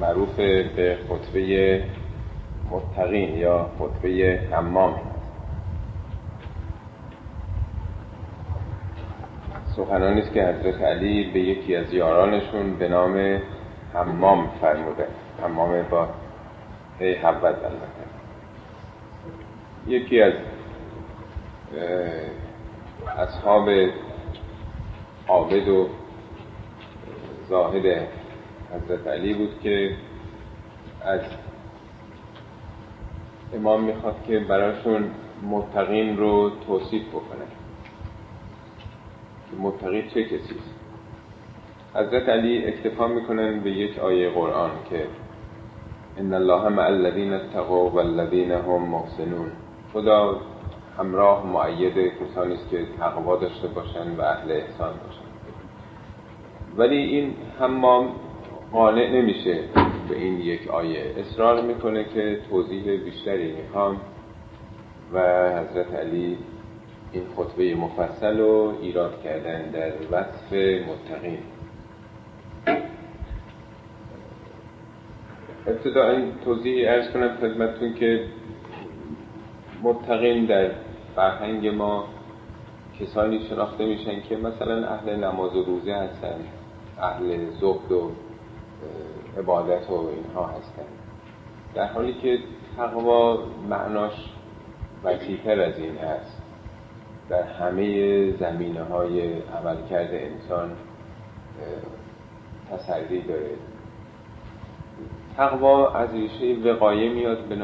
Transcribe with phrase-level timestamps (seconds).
[0.00, 0.36] معروف
[0.76, 1.84] به خطبه
[2.70, 5.00] متقین یا خطبه حمام.
[9.76, 13.40] سخنانی است که حضرت علی به یکی از یارانشون به نام
[13.94, 15.06] حمام فرموده.
[15.42, 16.08] حمام با
[16.98, 18.10] هی حبت البته
[19.86, 20.32] یکی از
[23.18, 23.68] اصحاب
[25.28, 25.88] عابد و
[27.48, 28.08] زاهد
[28.74, 29.96] حضرت علی بود که
[31.04, 31.20] از
[33.54, 35.10] امام می‌خواد که براشون
[35.42, 37.46] متقین رو توصیف بکنه.
[39.50, 40.74] که متقی چه کسی است؟
[41.94, 45.06] حضرت علی اکتفا می‌کنن به یک آیه قرآن که
[46.18, 49.52] ان الله مع الذین اتقوا والذین هم محسنون.
[49.92, 50.40] خدا
[50.98, 55.30] همراه معید کسانی است که تقوا داشته باشن و اهل احسان باشن.
[56.76, 58.08] ولی این حمام
[58.72, 59.58] قانع نمیشه
[60.08, 64.00] به این یک آیه اصرار می‌کنه که توضیح بیشتری می‌خوام
[65.12, 65.20] و
[65.58, 66.38] حضرت علی
[67.12, 70.52] این خطبه مفصل رو ایراد کردن در وصف
[70.88, 71.38] متقین.
[75.66, 78.24] ابتدا این توضیح ارز کنم خدمتتون که
[79.82, 80.70] متقین در
[81.16, 82.04] فرهنگ ما
[83.00, 86.34] کسانی شناخته میشن که مثلا اهل نماز و روزه هستن
[86.98, 88.10] اهل زهد و
[89.38, 90.82] عبادت و اینها هستن.
[91.74, 92.38] در حالی که
[92.76, 94.12] تقوا معناش
[95.04, 96.42] وسیعتر از این هست
[97.28, 100.70] در همه زمینه های عملکرد انسان
[102.70, 103.50] تسری داره.
[105.36, 107.56] تقوا از ریشه وقایه میاد به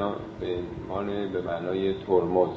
[1.33, 2.57] به معنای ترمز.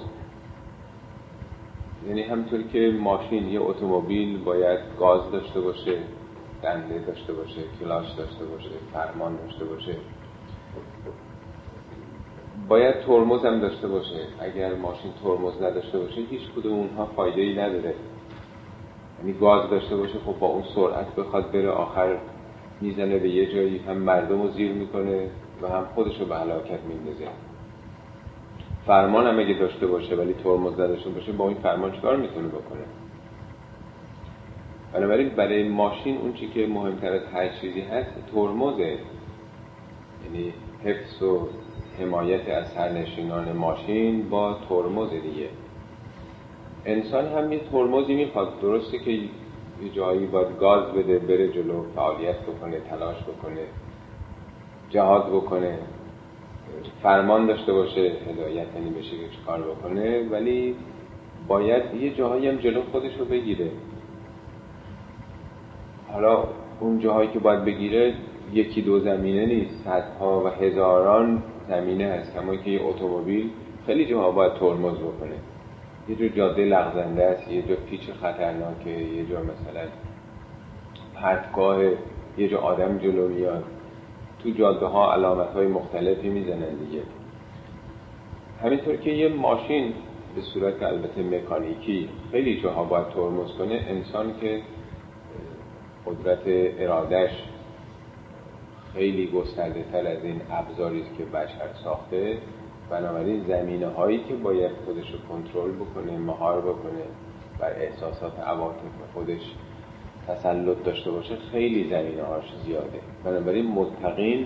[2.07, 5.97] یعنی همطور که ماشین یه اتومبیل باید گاز داشته باشه.
[6.63, 9.95] دنده داشته باشه کلاش داشته باشه فرمان داشته باشه.
[12.67, 14.19] باید ترمز هم داشته باشه.
[14.39, 17.93] اگر ماشین ترمز نداشته باشه هیچ کدوم اونها فایده ای نداره.
[19.19, 22.17] یعنی گاز داشته باشه خب با اون سرعت بخواد بره آخر
[22.81, 25.29] می‌زنه به یه جایی هم مردم رو زیر می‌کنه
[25.61, 27.27] و هم خودش رو به هلاکت میندازه.
[28.85, 32.85] فرمان هم اگه داشته باشه ولی ترمز نداشته باشه با این فرمان چیکار می‌تونه بکنه؟
[34.93, 38.97] بنابراین برای ماشین اون چی که مهمتر از هر چیزی هست ترمزه
[40.25, 41.47] یعنی حفظ و
[41.99, 45.49] حمایت از سرنشینان ماشین با ترمز دیگه.
[46.85, 48.59] انسان هم یه ترمزی می‌خواد.
[48.61, 49.29] درسته که یه
[49.95, 53.61] جایی باید گاز بده بره جلو فعالیت بکنه تلاش بکنه
[54.89, 55.79] جهاد بکنه
[57.03, 60.29] فرمان داشته باشه هدایت یعنی بشه که کار بکنه.
[60.29, 60.75] ولی
[61.47, 63.71] باید یه جاهایی هم جلو خودش رو بگیره.
[66.13, 66.43] حالا
[66.79, 68.13] اون جاهایی که باید بگیره
[68.53, 69.83] یکی دو زمینه نیست.
[69.83, 72.33] صدها و هزاران زمینه هست.
[72.33, 73.49] کما که یه اتومبیل
[73.85, 75.35] خیلی جاها باید ترمز بکنه.
[76.09, 79.87] یه جا جاده لغزنده است یه جا پیچ خطرناکه یه جا مثلا
[81.15, 81.83] پرتگاه
[82.37, 83.63] یه جا آدم جلو میاد.
[84.43, 87.01] تو جاده ها علامت های مختلفی می‌زنن دیگه.
[88.63, 89.93] همینطور که یه ماشین
[90.35, 94.61] به صورت البته مکانیکی خیلی جاها باید ترمز کنه انسان که
[96.09, 96.39] قدرت
[96.79, 97.31] ارادش
[98.93, 102.37] خیلی گسترده تر از این ابزاری که بشر ساخته.
[102.89, 107.03] بنابراین زمینه هایی که باید خودش رو کنترل بکنه مهار بکنه
[107.59, 108.79] بر احساسات عواطف
[109.13, 109.41] خودش
[110.27, 112.99] تسلط داشته باشه خیلی زمینه هاش زیاده.
[113.23, 114.45] بنابراین متقین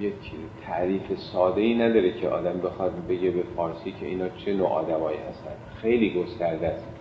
[0.00, 0.32] یک
[0.66, 5.18] تعریف ساده ای نداره که آدم بخواد بگه به فارسی که اینا چه نوع آدمایی
[5.18, 5.50] هستن.
[5.82, 6.97] خیلی گسترده است.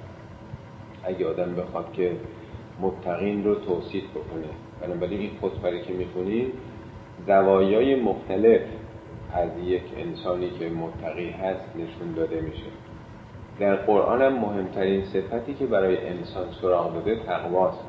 [1.08, 2.12] اگه آدم بخواد که
[2.82, 4.48] متقین رو توصیف بکنه.
[4.82, 6.52] بنابراین این خطبه که می‌خونیم
[7.28, 8.62] زوایای مختلف
[9.34, 12.72] از یک انسانی که متقی هست نشون داده میشه.
[13.60, 17.84] در قرآن هم مهمترین صفتی که برای انسان سراغ داده تقواست.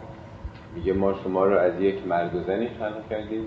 [0.75, 3.45] میگه ما شما رو از یک مرد و زنی خلق کردیم.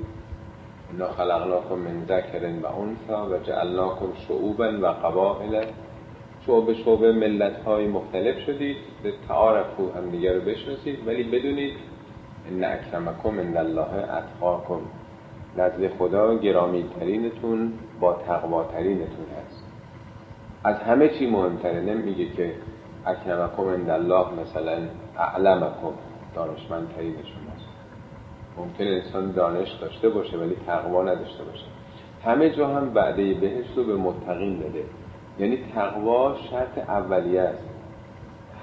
[0.93, 5.65] انا خلقناکم من ذکر و انثا و جعلناکم شعوبا و قبائل.
[6.45, 8.77] شعب شعب ملت های مختلف شدید.
[9.03, 11.07] به تعارفو هم دیگر رو بشناسید.
[11.07, 11.73] ولی بدونید
[12.51, 14.81] ان اکرمکم عند الله اتقاکم.
[15.57, 19.63] نزد خدا گرامی ترینتون با تقوا ترینتون هست.
[20.63, 21.81] از همه چی مهمتره.
[21.81, 22.53] نمیگه که
[23.05, 24.77] اکرمکم عند الله مثلا
[25.17, 25.93] اعلمکم.
[26.35, 27.71] دانشمند ترین شماست.
[28.57, 31.65] ممکن انسان دانش داشته باشه ولی تقوا نداشته باشه.
[32.25, 34.83] همه جا هم وعده بهشت رو به متقین داده
[35.41, 37.69] یعنی تقوا شرط اولیه است.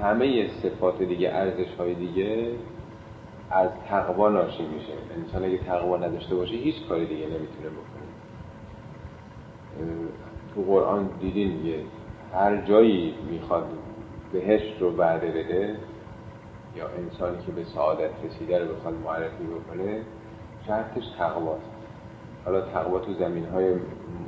[0.03, 2.51] همه صفات دیگه ارزش های دیگه
[3.51, 4.93] از تقوا ناشی میشه.
[5.17, 8.09] انسان اگه تقوا نداشته باشه هیچ کاری دیگه نمی‌تونه بکنه.
[10.55, 11.85] تو قرآن دیدین یه
[12.35, 13.67] هر جایی می‌خواد
[14.33, 15.77] بهشت رو وعده بده
[16.77, 20.03] یا انسانی که به سعادت رسیده رو بخواد معرفی بکنه
[20.67, 21.71] شرطش تقواست.
[22.45, 23.75] حالا تقوا تو زمین های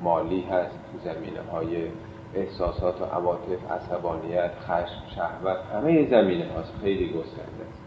[0.03, 1.87] مالی هست تو زمینه های
[2.35, 6.75] احساسات و عواطف عصبانیت خشم شهوت همه زمینه هاست.
[6.83, 7.65] خیلی گسترده.
[7.71, 7.81] است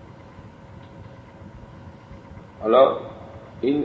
[2.61, 2.97] حالا
[3.61, 3.83] این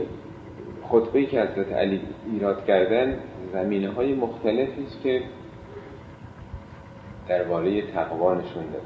[0.89, 2.01] خطبه که حضرت علی
[2.33, 3.19] ایراد کردن
[3.53, 5.21] زمینه های مختلفی است که
[7.27, 8.85] درباره تقوا نشون داده.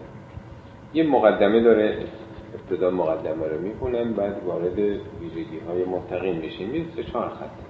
[0.93, 1.97] یه مقدمه داره
[2.53, 4.79] ابتدا مقدمه رو می‌خونم بعد وارد
[5.21, 7.62] ویژگی های متقین میشیم سه چهار خط.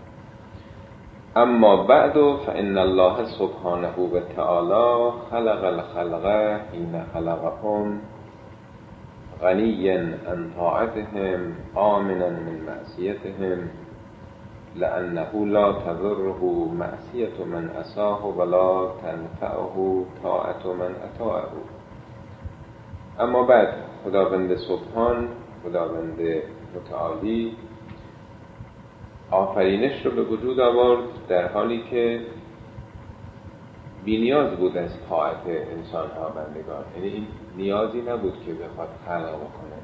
[1.37, 2.13] اما بعد
[2.45, 6.25] فان الله سبحانه و تعالی خلق الخلق
[6.71, 8.01] حين خلقهم
[9.41, 13.67] غنيا عن طاعتهم آمنا من معصيتهم
[14.75, 21.51] لأنه لا تضره معصية من أساه ولا تنفعه طاعة من أطاعه
[23.19, 23.73] اما بعد
[24.05, 25.27] خداوند سبحان
[25.63, 26.41] خداوند
[26.75, 27.53] متعالی
[29.33, 32.21] آفرینش رو به وجود آورد در حالی که
[34.05, 36.83] بینیاز بود از طاعت انسان ها بندگان.
[36.95, 37.27] یعنی این
[37.57, 39.79] نیازی نبود که بخواد خلق بکنه.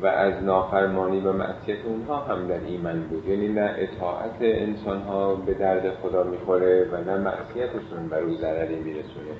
[0.00, 3.28] و از نافرمانی و معصیت اونها هم در ایمن بود.
[3.28, 8.76] یعنی نه اطاعت انسان ها به درد خدا می‌خوره و نه معصیتشون بر او ضرری
[8.76, 9.32] میرسونه.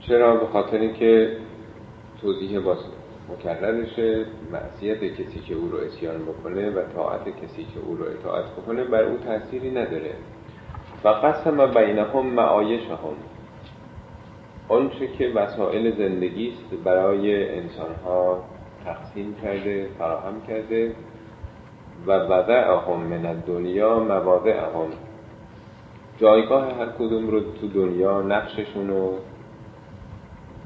[0.00, 1.36] چرا؟ به خاطر اینکه
[2.20, 2.78] توضیح باز
[3.30, 8.44] مکررشه معصیت کسی که او رو اسیان بکنه و طاعت کسی که او رو اطاعت
[8.44, 10.14] بکنه بر او تأثیری نداره.
[11.04, 13.16] و قسم بینهم معایشهم.
[14.68, 18.44] آنچه که وسایل زندگی است برای انسان ها
[18.84, 20.92] تقسیم کرده فراهم کرده
[22.06, 24.88] و وضعهم من الدنیا مواضعهم.
[26.18, 29.18] جایگاه هر کدوم رو تو دنیا نقششون رو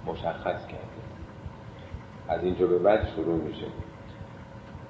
[0.07, 0.90] مشخص کرده.
[2.31, 3.67] از اینجا به بعد شروع میشه.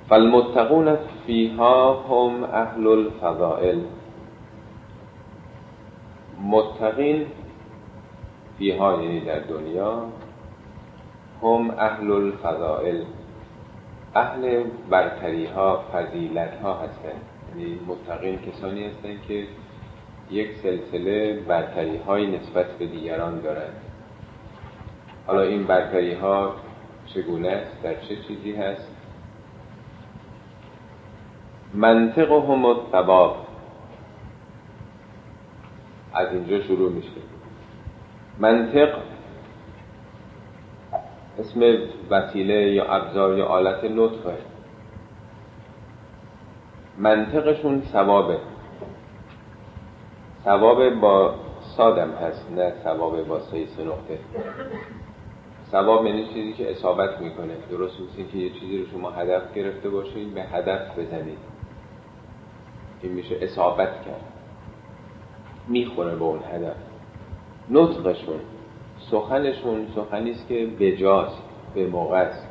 [0.08, 0.96] فالمتقون
[1.26, 3.78] فیها هم اهل الفضائل.
[6.44, 7.26] متقین
[8.58, 10.02] فیها یعنی در دنیا
[11.42, 13.02] هم اهل الفضائل.
[14.14, 19.46] اهل برتری ها فضیلت ها هستند یعنی متقین کسانی هستند که
[20.30, 23.76] یک سلسله برتری های نسبت به دیگران دارند
[25.26, 26.54] حالا این برتری ها
[27.14, 28.88] چگونه؟ است در چه چیزی هست؟
[31.74, 33.46] منطق هم الطباب
[36.14, 37.20] از اینجا شروع میشه.
[38.38, 38.98] منطق
[41.38, 41.60] اسم
[42.10, 44.38] وسیله یا ابزار یا آلت نطقه
[46.98, 48.38] منطقشون ثوابه.
[50.44, 51.34] ثواب با
[51.76, 54.18] سادم هست نه ثواب با سه نقطه.
[55.70, 57.54] ثواب یعنی چیزی که اصابت می‌کنه.
[57.70, 61.38] درست مثل که یه چیزی رو شما هدف گرفته باشید به هدف بزنید.
[63.02, 64.24] این میشه اصابت کرد.
[65.68, 66.76] می‌خوره به اون هدف.
[67.70, 68.40] نطقشون.
[69.10, 71.42] سخنشون سخنی است که بجاست
[71.74, 72.48] به موقع است.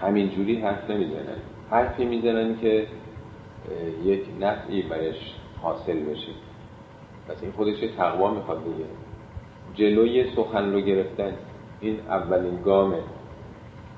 [0.00, 1.38] همینجوری حرف نمی‌زنن.
[1.70, 2.86] حرفی می‌زنن که
[4.04, 6.32] یک نفعی برش حاصل بشه.
[7.28, 8.84] پس این خودش تقوا می‌خواد بگه.
[9.74, 11.32] جلوی سخن رو گرفتن.
[11.80, 13.02] این اولین گامه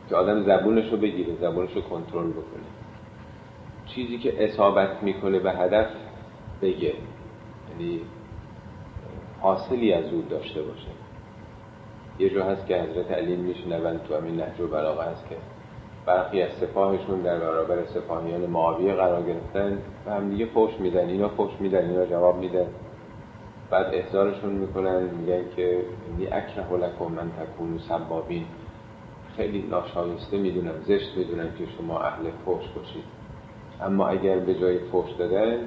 [0.08, 2.68] که آدم زبونش رو بگیره زبونش رو کنترل بکنه.
[3.86, 5.86] چیزی که اصابت می‌کنه به هدف
[6.62, 6.94] بگه.
[7.70, 8.00] یعنی
[9.40, 10.88] حاصلی از او داشته باشه.
[12.18, 15.36] یه جا هست که حضرت علی میشنون تو همین نهج و هست که
[16.06, 21.28] برخی از سپاهشون در برابر سپاهیان معاویه قرار گرفتن و هم دیگه فوش میدن اینا
[21.28, 22.66] فوش میدن اینا جواب میدن.
[23.70, 28.44] بعد احضارشون می‌کنن میگن که اینی اکره لکم من تکونو سبابین.
[29.36, 33.04] خیلی ناشایسته می‌دونم زشت می‌دونم که شما اهل فوش باشید.
[33.82, 35.58] اما اگر به جای فوش دادن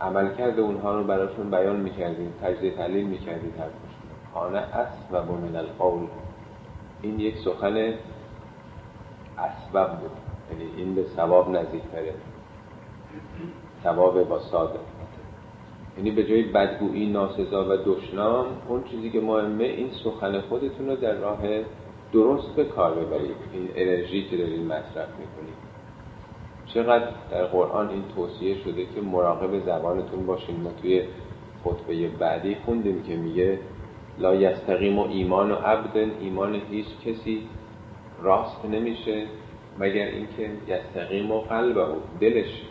[0.00, 4.62] عمل کرده اونها رو براشون بیان می‌کردید تجزیه تحلیل می‌کردید حرفشون خانه
[5.12, 6.06] و من القول.
[7.02, 7.94] این یک سخن
[9.38, 10.10] اسبب بود.
[10.50, 12.14] یعنی این به ثواب نزدیکتره.
[13.82, 14.78] ثواب با ساده
[15.96, 20.96] یعنی به جای بدگویی ناسزا و دشنام اون چیزی که مهمه این سخن خودتون رو
[20.96, 21.38] در راه
[22.12, 23.36] درست به کار ببرید.
[23.52, 25.74] این انرژی که دارید مصرف می‌کنید.
[26.66, 30.60] چقدر در قرآن این توصیه شده که مراقب زبانتون باشین.
[30.60, 31.02] ما توی
[31.64, 33.58] خطبه بعدی خوندیم که میگه
[34.18, 37.42] لا یستقیم و ایمان و عبد ایمان هیچ کسی
[38.22, 39.26] راست نمیشه
[39.78, 41.86] مگر اینکه یستقیم و قلبه.
[42.20, 42.62] دلش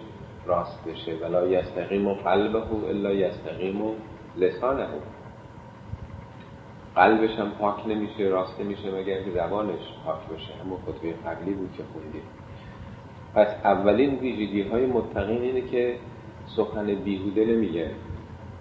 [0.45, 1.15] راست بشه.
[1.15, 3.93] ولا یستقیم و قلبه الا یستقیم و
[4.37, 4.87] لسانه.
[6.95, 11.73] قلبش هم پاک نمیشه راست نمیشه مگر که زبانش پاک باشه همون خطبه قبلی بود
[11.77, 12.21] که خوندیم.
[13.35, 15.95] پس اولین ویژگی های متقین اینه که
[16.55, 17.91] سخن بیهوده نمیگه.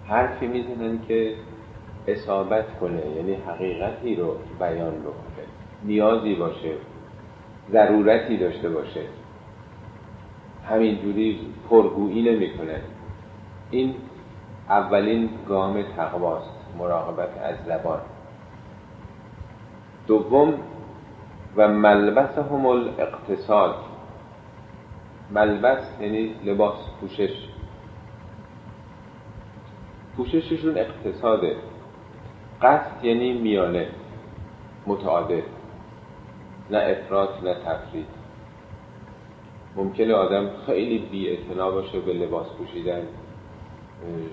[0.07, 1.35] حرفی می‌زنن که
[2.07, 5.45] اصابت کنه یعنی حقیقتی رو بیان بکنه.
[5.83, 6.73] نیازی باشه
[7.71, 9.01] ضرورتی داشته باشه.
[10.69, 11.39] همینجوری
[11.69, 12.81] پرگویی نمی‌کنه.
[13.71, 13.95] این
[14.69, 17.99] اولین گام تقواست مراقبت از زبان.
[20.07, 20.53] دوم
[21.55, 23.75] و ملبس هم الاقتصاد.
[25.31, 27.49] ملبس یعنی لباس پوشش.
[30.17, 31.55] پوشششون اقتصاده.
[32.61, 33.87] قصد یعنی میانه
[34.87, 35.41] متعادل.
[36.69, 38.22] نه افراد نه تفرید.
[39.75, 43.01] ممکنه آدم خیلی بی باشه به لباس پوشیدن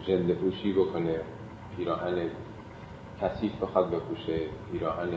[0.06, 1.20] جنده پوشی بکنه
[1.76, 2.30] پیراهن
[3.20, 4.38] کثیف بخواد بپوشه
[4.72, 5.08] پیراهن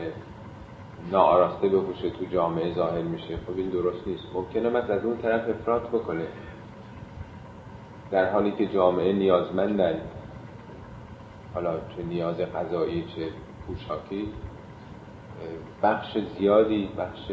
[1.10, 3.36] ناآراسته بپوشه تو جامعه ظاهر میشه.
[3.36, 4.24] خب این درست نیست.
[4.34, 6.26] ممکنه من از اون طرف افراد بکنه.
[8.10, 10.00] در حالی که جامعه نیازمندن.
[11.54, 13.28] حالا چه نیاز غذایی چه
[13.66, 14.28] پوشاکی.
[15.82, 17.32] بخش زیادی بخش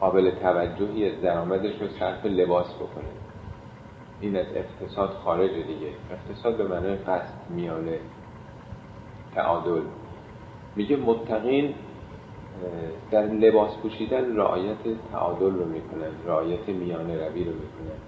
[0.00, 3.04] قابل توجهی از درآمدش رو صرف لباس بکنه.
[4.20, 5.92] این از اقتصاد خارج دیگه.
[6.10, 7.98] اقتصاد به معنای قصد میانه
[9.34, 9.82] تعادل.
[10.76, 11.74] میگه متقین
[13.10, 14.76] در لباس پوشیدن رعایت
[15.12, 17.98] تعادل رو می‌کنن رعایت میانه روی رو می‌کنن.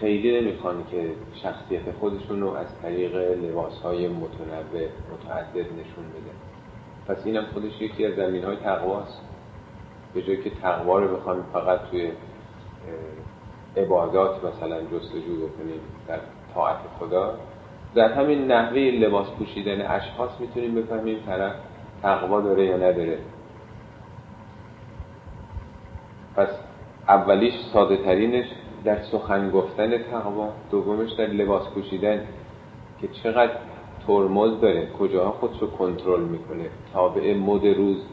[0.00, 1.10] خیلی نمی‌خوان که
[1.42, 6.32] شخصیت خودشون رو از طریق لباس های متنوع متعدد نشون بده.
[7.08, 9.29] پس اینم خودش یکی از زمین های تقواست.
[10.14, 12.10] به جایی که تقوا رو بخوام فقط توی
[13.76, 16.18] عبادات مثلا جستجو بکنیم در
[16.54, 17.34] طاعت خدا
[17.94, 21.52] در همین نحوه لباس پوشیدن اشخاص می‌تونیم بفهمیم طرف
[22.02, 23.18] تقوا داره یا نداره.
[26.36, 26.48] پس
[27.08, 28.46] اولیش ساده ترینش
[28.84, 32.26] در سخن گفتن تقوا دومش در لباس پوشیدن
[33.00, 33.52] که چقدر
[34.06, 36.66] ترمز داره کجاها خودشو کنترل می‌کنه.
[36.92, 38.04] تابع مد روز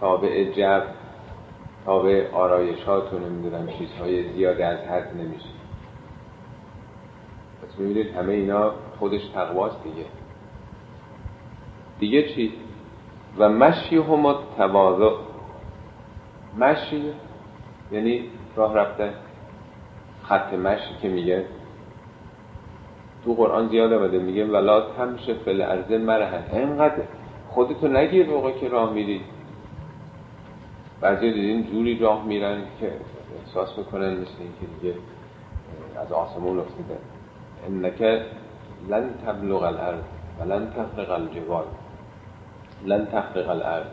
[0.00, 0.82] تابع جب
[1.84, 5.48] تابع آرایشات و نمی‌دونم چیزهای زیاد از حد نمیشه.
[7.62, 10.04] پس می‌بینید همه اینا خودش تقواست دیگه.
[11.98, 12.52] دیگه چی؟
[13.38, 15.16] و مشی هم تواضع
[16.58, 17.12] مشی
[17.92, 18.24] یعنی
[18.56, 19.14] راه رفتن.
[20.22, 21.44] خط مشی که میگه.
[23.24, 24.18] تو قرآن زیاد آمده.
[24.18, 27.02] میگه ولا تمشه فل ارزه مرهن اینقدر
[27.48, 29.20] خودتو نگیر موقع که راه میری.
[31.02, 32.92] بعضی دیدین جوری راه میرن که
[33.40, 34.94] احساس می‌کنن مثل اینکه دیگه
[35.96, 36.98] از آسمون افتیدن
[37.66, 38.22] انکه
[38.90, 40.02] لن تبلغ الارض
[40.40, 41.64] و لن تفرق الجبال.
[42.86, 43.86] لن تخرق الارض.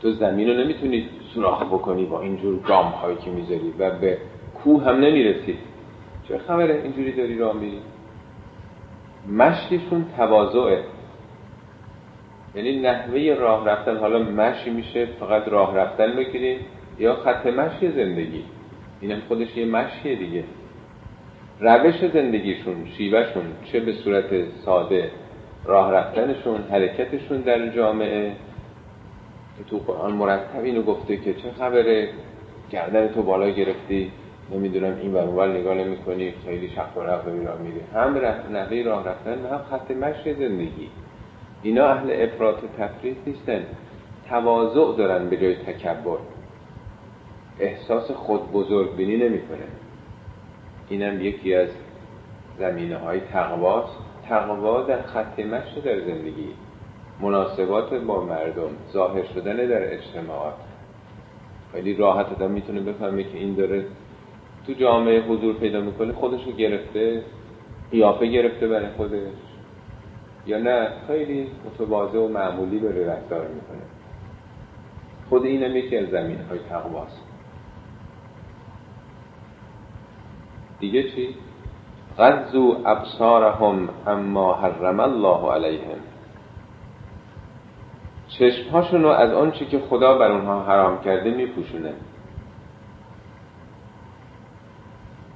[0.00, 4.18] تو زمین رو نمی‌تونی سراخ بکنی با اینجور گام هایی که می‌ذاری و به
[4.54, 5.58] کوه هم نمی‌رسی.
[6.28, 7.80] چه خبره اینجوری داری راه میری؟
[9.28, 10.84] مشیشون تواضعه.
[12.54, 13.96] یعنی نحوه راه رفتن.
[13.96, 16.58] حالا مشی میشه فقط راه رفتن بگیریم
[16.98, 18.44] یا خط مشی زندگی.
[19.00, 20.44] اینم خودش یه مشیه دیگه.
[21.60, 24.24] روش زندگیشون شیوهشون چه به صورت
[24.64, 25.10] ساده
[25.64, 28.32] راه رفتنشون حرکتشون در جامعه.
[29.70, 32.08] تو قرآن مرتب اینو گفته که چه خبره؟
[32.70, 34.10] گردن تو بالا گرفتی.
[34.52, 37.22] نمی‌دونم این ور نگاه نمی کنی خیلی شق و راه
[37.62, 38.16] میری هم
[38.52, 40.88] نحوه راه رفتن هم خط مشی زندگی.
[41.64, 43.64] اینا اهل افراط تفریط نیستن.
[44.28, 46.16] تواضع دارن به جای تکبر.
[47.60, 49.66] احساس خود بزرگ بینی نمی‌کنه
[50.88, 51.68] اینم یکی از
[52.58, 53.96] زمینه های تقواست.
[54.28, 56.48] تقوا در خط مشی در زندگی
[57.20, 60.54] مناسبات با مردم ظاهر شدن در اجتماعات.
[61.72, 63.84] خیلی راحت آدم می‌تونه بفهمه که این داره
[64.66, 67.22] تو جامعه حضور پیدا می‌کنه خودشو گرفته
[67.90, 69.43] قیافه گرفته برای خودش.
[70.46, 73.82] یا نه خیلی متواضع و معمولی داره رفتار می‌کنه.
[75.28, 77.22] خود اینم یکی از زمین های تقواست.
[80.80, 81.34] دیگه چی؟
[82.18, 85.98] غزو ابصارهم اما حرم الله علیهم.
[88.28, 91.92] چشمهاشون رو از آنچه که خدا بر اونها حرام کرده میپوشونه.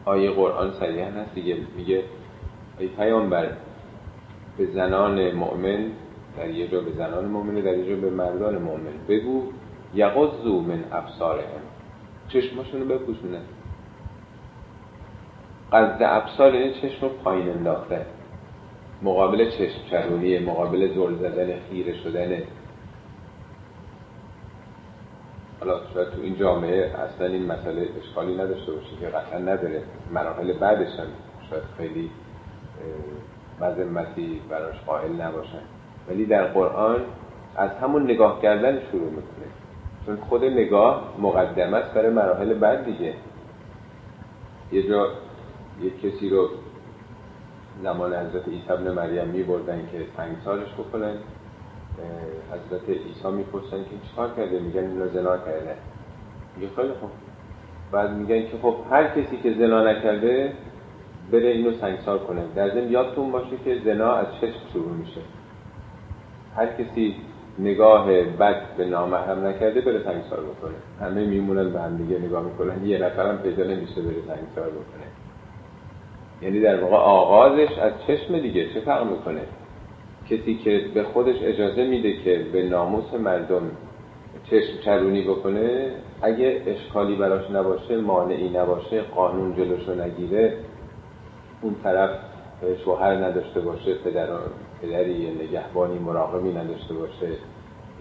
[0.05, 2.05] آیه قرآن صریح هست دیگه میگه
[2.79, 3.51] ای پیامبر
[4.59, 5.87] به زنان مؤمن
[6.37, 8.93] در یه جا به زنان مؤمنه در یه جا به مردان مؤمن.
[9.09, 9.43] بگو
[9.95, 11.63] یغضوا من ابصارهم.
[12.29, 13.41] چشماشونو بپوشونه.
[15.73, 18.07] قصد ابصار یعنی چشم رو پایین انداخته.
[19.03, 22.43] مقابل چشم چرونی مقابل زل زدن خیره شدن.
[25.61, 29.83] حالا شاید تو این جامعه اصلا این مسئله اشکالی نداشته باشه که قطعا نداره.
[30.13, 31.07] مراحل بعدش هم
[31.51, 32.11] شاید خیلی
[33.61, 35.63] مذمتی براش قائل نباشن
[36.09, 37.01] ولی در قرآن
[37.57, 39.47] از همون نگاه کردن شروع می‌کنه.
[40.07, 43.15] چون خود نگاه مقدمه است برای مراحل بعد دیگه.
[44.73, 45.07] یه جا
[45.81, 46.49] یک کسی رو
[47.83, 51.15] زمان حضرت عیسی ابن مریم می بردن که سنگسارش بکنن.
[52.53, 55.77] حضرت عیسی می‌پرسن که چیکار کرده؟ میگن اینو زنا کرده.
[56.57, 57.11] میگه خیلی خوب.
[57.93, 60.53] بعد میگن که خب هر کسی که زنا نکرده
[61.33, 62.43] بره اینو سنگسار کنه.
[62.55, 65.21] در ضمن یادتون باشه که زنا از چشم شروع میشه.
[66.57, 67.15] هر کسی
[67.59, 70.75] نگاه بد به نامحرم نکرده بره سنگسار بکنه.
[71.01, 72.87] همه میمونن به هم دیگه نگاه می‌کنن.
[72.87, 75.09] یه نفرم پیدا نمیشه بره سنگسار بکنه.
[76.43, 79.41] یعنی در واقع آغازش از چشم دیگه چه فرق می‌کنه؟
[80.31, 83.71] کسی که به خودش اجازه میده که به ناموس مردم
[84.51, 85.91] چشم چرونی بکنه
[86.23, 90.57] اگه اشکالی براش نباشه مانعی نباشه قانون جلوشو نگیره
[91.63, 92.11] اون طرف
[92.85, 94.27] شوهر نداشته باشه پدر
[94.83, 97.29] پدری نگهبانی مراقبی نداشته باشه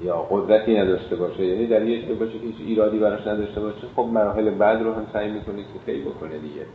[0.04, 4.02] یا قدرتی نداشته باشه یعنی در یه باشه که هیچ ایرادی براش نداشته باشه خب
[4.02, 6.66] مراحل بعد رو هم سعی می‌کنید که طی بکنه دیگه.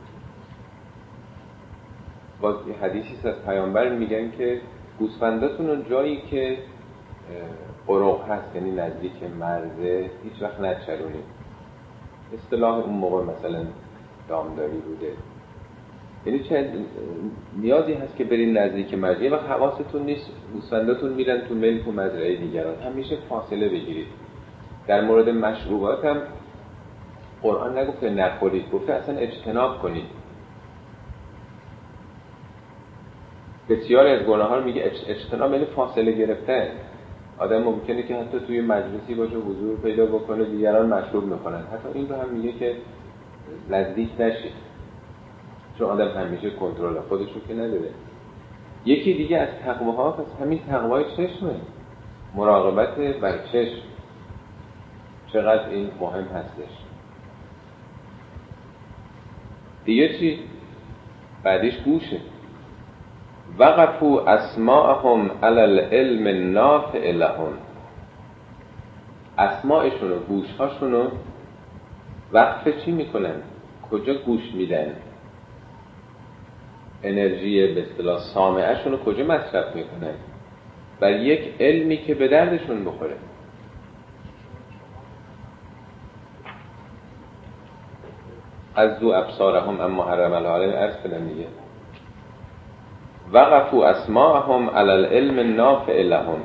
[2.40, 4.60] باز حدیثی از پیامبر میگن که
[4.98, 6.58] گوسفنداتون رو جایی که
[7.86, 11.24] قرق هست یعنی نزدیک مرزه هیچ وقت نچرونید.
[12.34, 13.66] اصطلاح اون موقع مثلا
[14.28, 15.12] دامداری بوده.
[16.26, 16.70] یعنی چه
[17.56, 22.36] نیازی هست که برین نزدیک مرزه و حواستون نیست گوسفنداتون میرن تو ملک و مزرعه
[22.36, 22.74] دیگران.
[22.82, 24.06] همیشه فاصله بگیرید.
[24.86, 26.16] در مورد مشروبات هم
[27.42, 30.04] قرآن نگفته نخورید گفته اصلا اجتناب کنید.
[33.68, 36.66] بسیاری از گناه ها میگه اجتناب یعنی فاصله گرفتن.
[37.38, 42.08] آدم ممکنه که حتی توی مجلسی باشه حضور پیدا بکنه دیگران مشروب می‌کنن حتی این
[42.08, 42.76] رو هم میگه که
[43.70, 44.71] نزدیک نشید.
[45.78, 47.90] چون آدم همیشه کنترل خودش رو که نداره.
[48.84, 51.54] یکی دیگه از تقواها پس همین تقوای چشمه.
[52.34, 53.82] مراقبت بر چشم.
[55.32, 56.72] چقدر این مهم هستش.
[59.84, 60.38] دیگه چی؟
[61.42, 62.20] بعدش گوشه.
[63.58, 67.52] وقفو اسماءهم علی العلم النافع لهم.
[69.38, 71.10] اسماءشون و گوشهاشون رو
[72.32, 73.34] وقف چی می‌کنن؟
[73.90, 74.94] کجا گوش میدن؟
[77.02, 80.14] انرژی به اصطلاح سامعهشون رو کجا مصرف می‌کنن؟
[81.00, 83.16] بر یک علمی که به دردشون بخوره
[88.74, 91.46] از دو ابصارهم اما حرم العالم ارز کنم دیگه.
[93.32, 96.40] وقفوا اسماءهم على العلم النافع لهم.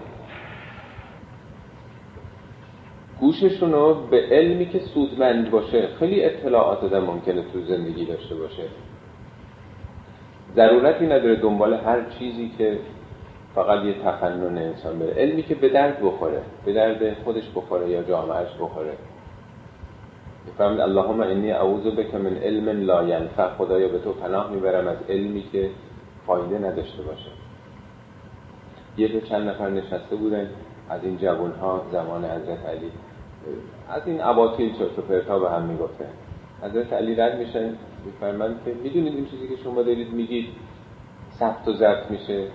[3.20, 8.64] گوششون رو به علمی که سودمند باشه خیلی اطلاعات آدم ممکنه تو زندگی داشته باشه.
[10.56, 12.80] ضرورتی نداره دنبال هر چیزی که
[13.56, 15.14] فقط یه تفنن انسان بره.
[15.14, 18.94] علمی که به درد بخوره به درد خودش بخوره یا جامعهش بخوره.
[20.58, 23.50] فرمود اللهم انی اعوذ بک من علم لا ینفع.
[23.58, 25.70] خدایا به تو پناه می‌برم از علمی که
[26.28, 27.30] فایده نداشته باشه.
[28.98, 30.50] یه دو چند نفر نشسته بودن
[30.90, 32.92] از این جوان ها زمان حضرت علی.
[33.90, 36.06] از این عباطیل چرت و پرتا به هم می‌گفته.
[36.62, 40.48] حضرت علی رد میشن میفرمند که می‌دونید این چیزی که شما دارید میگید
[41.40, 42.48] ثبت و ضبط میشه.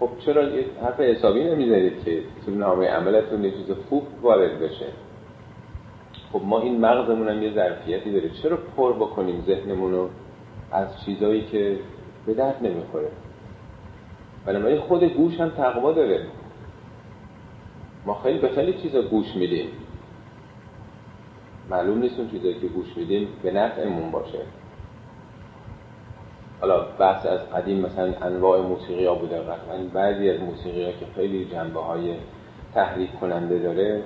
[0.00, 0.42] خب چرا
[0.82, 4.86] حرف حسابی نمی‌ذارید که تو نامه عملتون یه چیز خوب وارد بشه؟
[6.32, 8.30] خب ما این مغزمون هم یه ظرفیتی داره.
[8.42, 10.08] چرا پر بکنیم ذهنمون رو
[10.72, 11.78] از چیزایی که
[12.26, 13.08] به درد نمی‌خوره؟
[14.46, 16.26] بنابراین خود گوش هم تقوا داره.
[18.06, 19.68] ما خیلی به خیلی چیزا گوش میدیم.
[21.70, 24.38] معلوم نیست اون چیزایی که گوش میدیم به نفعمون باشه.
[26.60, 29.40] حالا بحث از قدیم مثلا انواع موسیقی ها بوده.
[29.40, 32.14] قطعا بعضی از موسیقی ها که خیلی جنبه های
[32.74, 34.02] تحریک کننده داره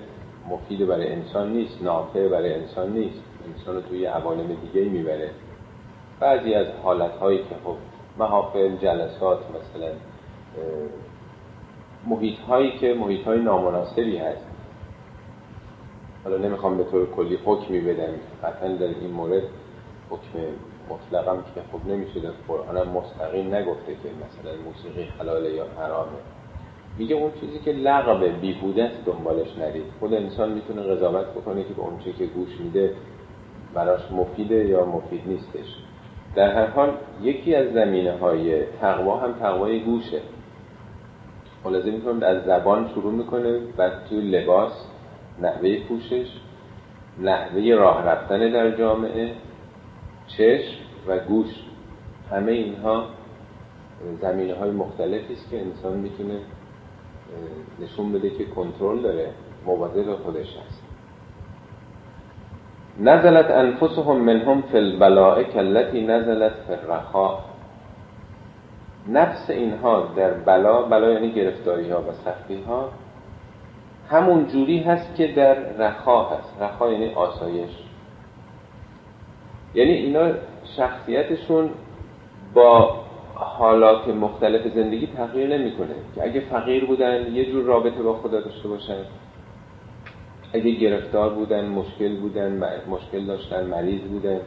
[0.48, 3.22] مفید برای انسان نیست نافع برای انسان نیست.
[3.56, 5.30] انسان رو توی عوالم دیگه می‌بره.
[6.20, 7.76] بعضی از حالت هایی که خب
[8.18, 9.88] محافل جلسات مثلا
[12.06, 14.51] محیط هایی که محیط های نامناسبی هست.
[16.24, 18.12] حالا نمی‌خوام به طور کلی حکمی بدم.
[18.42, 19.42] قطعا در این مورد
[20.10, 20.38] حکم
[20.90, 26.18] مطلقم که خب نمیشه در قرآن مستقیم نگفته که مثلا موسیقی حلاله یا حرامه.
[26.98, 29.84] میگه اون چیزی که لغبه بیهوده است دنبالش نرید.
[30.00, 32.94] خود انسان می‌تونه قضاوت بکنه که به اون چیزی که گوش میده
[33.74, 35.76] براش مفیده یا مفید نیستش.
[36.34, 40.20] در هر حال یکی از زمینه های تقوا هم تقوای گوشه.
[41.64, 44.72] خلاصه می‌تونم از زبان شروع می‌کنه بعد توی لباس
[45.42, 46.26] نحوه پوشش
[47.18, 49.34] نحوه راه رفتن در جامعه
[50.26, 50.76] چشم
[51.06, 51.48] و گوش.
[52.30, 53.04] همه اینها
[54.20, 56.38] زمینه های مختلفی است که انسان می‌تونه
[57.80, 59.30] نشون بده که کنترل داره
[59.66, 60.82] مواظب خودش هست
[63.00, 67.38] نزلت انفسهم منهم فی البلاء کلتی نزلت فی الرخاء.
[69.08, 72.88] نفس اینها در بلا بلا یعنی گرفتاری ها و سختی ها
[74.12, 76.62] همون جوری هست که در رخا هست.
[76.62, 77.70] رخا یعنی آسایش.
[79.74, 80.32] یعنی اینا
[80.76, 81.70] شخصیتشون
[82.54, 83.00] با
[83.34, 88.68] حالات مختلف زندگی تغییر نمی‌کنه که اگه فقیر بودن یه جور رابطه با خدا داشته
[88.68, 89.04] باشن.
[90.52, 94.40] اگه گرفتار بودن مشکل بودن مشکل داشتن مریض بودن.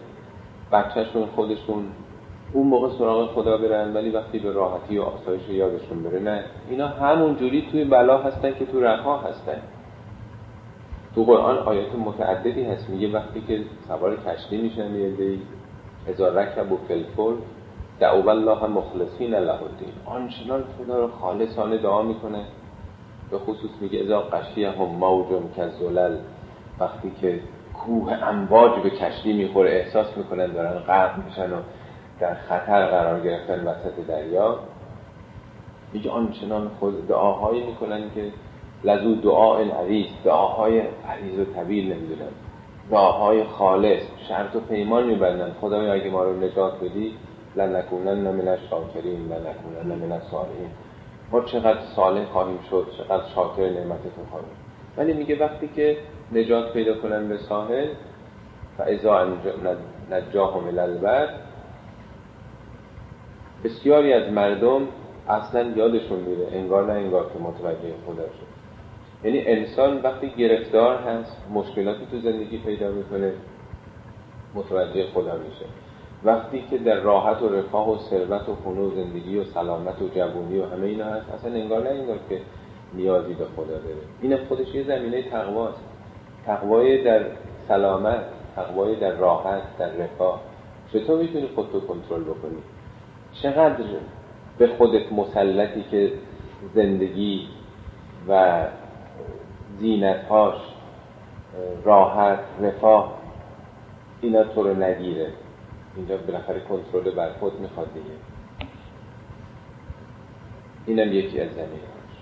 [0.71, 1.86] بچهشون خودشون
[2.55, 6.43] اون موقع سراغ خدا برن ولی وقتی به راحتی و آسایش یادشون بره نه.
[6.69, 9.61] اینا همون جوری توی بلا هستن که تو رها هستن.
[11.15, 12.89] تو قرآن آیات متعددی هست.
[12.89, 15.41] میگه وقتی که سوار کشتی میشن یه دی
[16.07, 17.33] هزار رکب و فلفل
[17.99, 19.93] دعو الله مخلصین له الدین.
[20.05, 22.41] آنچنان خدا رو خالصانه دعا می‌کنه.
[23.31, 26.17] به خصوص میگه ازا قشیه هم موجم که زلل
[26.79, 27.39] وقتی که
[27.73, 31.55] کوه امواج به کشتی می‌خوره احساس می‌کنن دارن غرق میشن و
[32.19, 34.60] در خطر قرار گرفتن وسط دریا.
[35.93, 38.32] میگه آنچنان خود دعاهایی می‌کنن که
[38.84, 42.32] لزو دعا عریض دعاهای عریض و طویل نمی‌دونن.
[42.91, 45.56] دعاهای خالص شرط و پیمان میبندن.
[45.62, 47.15] خدایا اگه ما رو نجات بدی.
[47.56, 50.69] لنکونن من الشاکرین لنکونن من الصالحین.
[51.32, 54.49] ما چقدر صالح خواهیم شد چقدر شاکر نعمت تو خواهیم.
[54.97, 55.97] ولی میگه وقتی که
[56.32, 57.88] نجات پیدا کنن به ساحل
[58.80, 59.28] و ازا
[60.12, 61.30] نجاهم الالبر
[63.65, 64.82] بسیاری از مردم
[65.30, 68.56] اصلا یادشون میره انگار نه انگار که متوجه خدا شد.
[69.23, 73.34] یعنی انسان وقتی گرفتار هست مشکلاتی تو زندگی پیدا می‌کنه
[74.56, 75.65] متوجه خدا میشه.
[76.23, 80.08] وقتی که در راحت و رفاه و ثروت و خونه و زندگی و سلامت و
[80.15, 82.39] جوونی و همه اینا هست اصلا انگار نه انگار که
[82.93, 83.95] نیازی به خدا داره.
[84.21, 85.84] این خودش یه زمینه تقواست.
[86.45, 87.25] تقوای در
[87.67, 88.21] سلامت
[88.56, 90.41] تقوای در راحت در رفاه.
[90.93, 92.58] چطور می‌تونی خودتو کنترل بکنی؟
[93.43, 93.86] چقدر
[94.58, 96.12] به خودت مسلطی که
[96.76, 97.48] زندگی
[98.28, 98.63] و
[99.80, 100.58] زینتهاش
[101.84, 103.13] راحت رفاه
[104.21, 105.28] اینا تو رو نگیره.
[105.95, 108.15] اینجا بالاخره کنترل بر خود می‌خواد دیگه.
[110.86, 112.15] اینم یکی از زمینهاش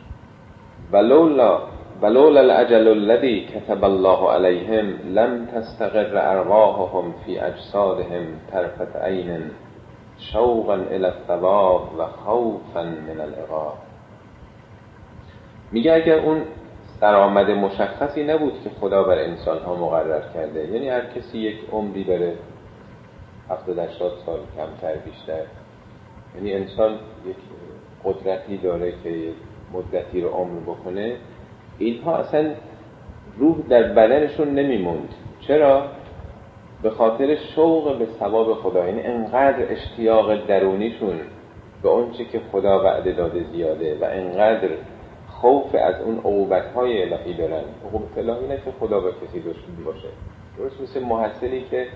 [0.91, 1.62] ولولا
[2.02, 9.52] ولولا الاجل الذي كتب الله عليهم لم تستقر ارواحهم في اجسادهم طرفت عین.
[10.31, 13.77] شوقا الى الثواب و خوفا من العقاب
[15.71, 16.41] میگه اگر اون
[17.01, 22.03] درآمد مشخصی نبود که خدا بر انسان ها مقرر کرده یعنی هر کسی یک عمری
[22.03, 22.33] داره
[23.49, 25.41] هفتاد هشتاد سال کمتر بیشتر
[26.36, 26.91] یعنی انسان
[27.25, 27.36] یک
[28.03, 29.33] قدرتی داره که
[29.73, 31.15] مدتی رو عمر بکنه
[31.77, 32.51] اینها اصلا
[33.38, 35.09] روح در بدنشون نمیموند
[35.47, 35.88] چرا؟
[36.83, 41.19] به خاطر شوق به ثواب خدا یعنی انقدر اشتیاق درونیشون
[41.83, 44.69] به اونچه که خدا وعده داده زیاده و انقدر
[45.27, 47.63] خوف از اون عقوبت های الهی دارن.
[47.87, 50.07] عقوبت الهی نه که خدا به کسی دشمن باشه.
[50.57, 51.87] درست مثل محصلی که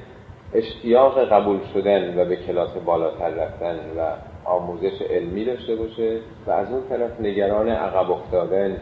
[0.54, 6.72] اشتیاق قبول شدن و به کلاس بالاتر رفتن و آموزش علمی داشته باشه و از
[6.72, 8.78] اون طرف نگران عقب افتادن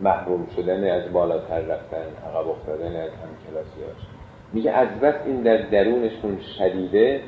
[0.00, 4.13] محروم شدن از بالاتر رفتن عقب افتادن از هم کلاسیاش
[4.54, 7.20] میگه از بس این در درونشون شدیده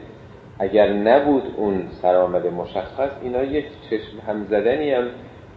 [0.58, 5.04] اگر نبود اون سرآمد مشخص اینا یک چشم هم زدنی هم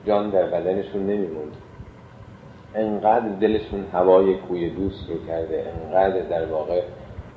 [0.07, 1.55] جان در بدنشون نمیموند.
[2.75, 6.81] انقدر دلشون هوای کوی دوست رو کرده انقدر در واقع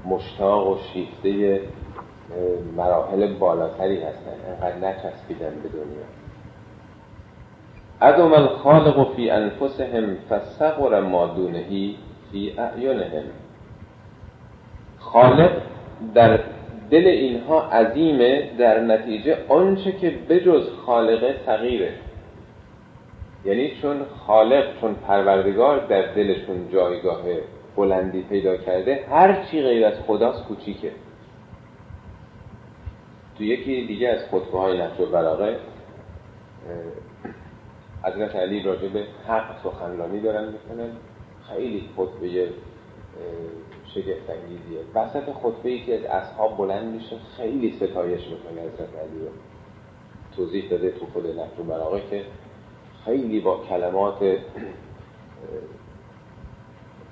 [0.04, 1.60] مشتاق و شیفته
[2.76, 6.06] مراحل بالاتری هستن انقدر نچسبیدن به دنیا.
[8.00, 11.96] ادم الخالق فی انفسهم فسقر ما دونهی
[12.32, 13.24] فی اعینهم.
[15.02, 15.50] خالق
[16.14, 16.40] در
[16.90, 21.92] دل اینها عظیمه در نتیجه آنچه که بجز خالقه صغیره
[23.44, 27.22] یعنی چون خالق چون پروردگار در دلشون جایگاه
[27.76, 30.92] بلندی پیدا کرده هر چی غیر از خداست کوچیکه.
[33.38, 35.56] تو یکی دیگه از خطبه های نفس و براغه
[38.04, 40.90] حضرت علی راجع به حق سخنرانی دارن می‌کنن.
[41.48, 42.48] خیلی خطبه
[43.86, 49.20] شگفت انگیزیه وسط خطبه ای که از اصحاب بلند میشه خیلی ستایش می‌کنه حضرت علی
[49.20, 49.28] رو.
[50.36, 52.24] توضیح داده تو خود نفر براغه که
[53.04, 54.38] خیلی با کلمات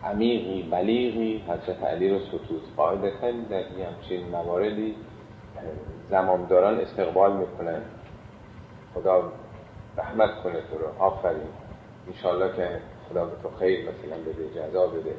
[0.05, 4.95] عمیقی بلیغی حضرت علی رو ستود قاعدتا در همچین مواردی
[6.11, 7.83] زمامداران استقبال می‌کنن.
[8.95, 9.33] خدا
[9.99, 11.03] رحمت کنه تو رو.
[11.03, 11.41] آفرین.
[12.07, 15.15] انشالله که خدا به تو خیر مثلا بده جزا بده.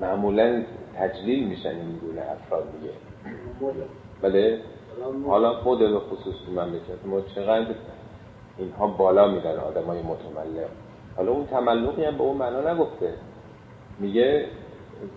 [0.00, 0.62] معمولا
[0.98, 2.92] تجلیل میشن این گونه افراد دیگه.
[4.22, 4.60] بله؟
[5.26, 7.74] حالا خود به خصوص تو مملکت ما چقدر
[8.58, 10.68] اینها بالا میدن آدم های متملق.
[11.16, 13.14] حالا اون تملقی هم به اون معنا نگفته.
[13.98, 14.46] میگه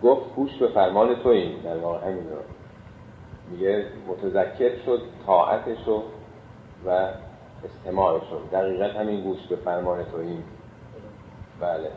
[0.03, 2.37] گفت گوش به فرمان تو این در واقع همین رو.
[3.51, 5.87] میگه متذکر شد طاعتش
[6.85, 7.09] و
[7.65, 8.59] استماعش رو.
[8.59, 10.43] دقیقا همین گوش به فرمان تو این.
[11.59, 11.91] بله.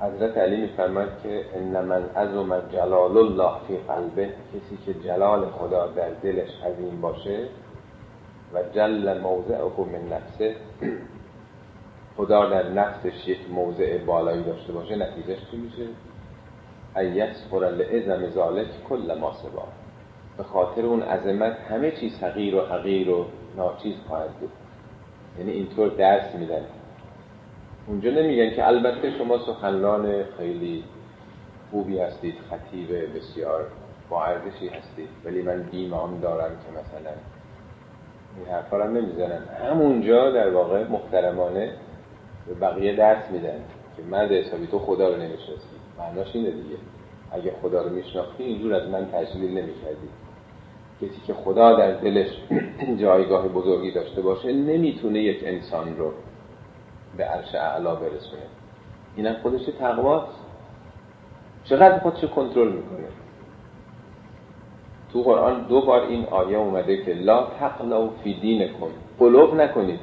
[0.00, 4.26] حضرت علی میفرماد که ان من عظم جلال الله فی قلبه.
[4.26, 7.48] کسی که جلال خدا در دلش عظیم باشه
[8.54, 10.56] و جل موضعه من نفسه
[12.16, 15.86] خدا در نفسش یک موضع بالایی داشته باشه نتیجهش چی میشه؟
[16.96, 19.64] ایس خورل ازم ذالک کل ما سبا
[20.36, 24.50] به خاطر اون عظمت همه چیز حقیر و حقیر و ناچیز خواهد بود.
[25.38, 26.62] یعنی اینطور درس میدن.
[27.90, 30.84] اونجا نمیگن که البته شما سخنان خیلی
[31.70, 33.66] خوبی هستید خطیب بسیار
[34.10, 37.14] با ارزشی هستید ولی من بیمان دارم که مثلا
[38.36, 39.42] این حرفا رو نمی‌زنن.
[39.70, 41.72] همونجا در واقع محترمانه
[42.46, 43.60] به بقیه درس میدن
[43.96, 45.76] که مرد حسابی تو خدا رو نمی‌شناسی.
[45.98, 46.76] معناش اینه دیگه.
[47.32, 50.08] اگه خدا رو میشناختی اینجور از من تجلیل نمی‌کردی.
[51.02, 52.30] کسی که خدا در دلش
[53.02, 56.12] جایگاه بزرگی داشته باشه نمی‌تونه یک انسان رو
[57.16, 58.42] به عرش اعلا برسونه
[59.16, 60.40] اینم خودش تقواست
[61.64, 63.08] چقدر خودش کنترل می‌کنه؟
[65.12, 70.00] تو قرآن دو بار این آیه اومده که لا تقلو فی دین کن قلوب نکنید.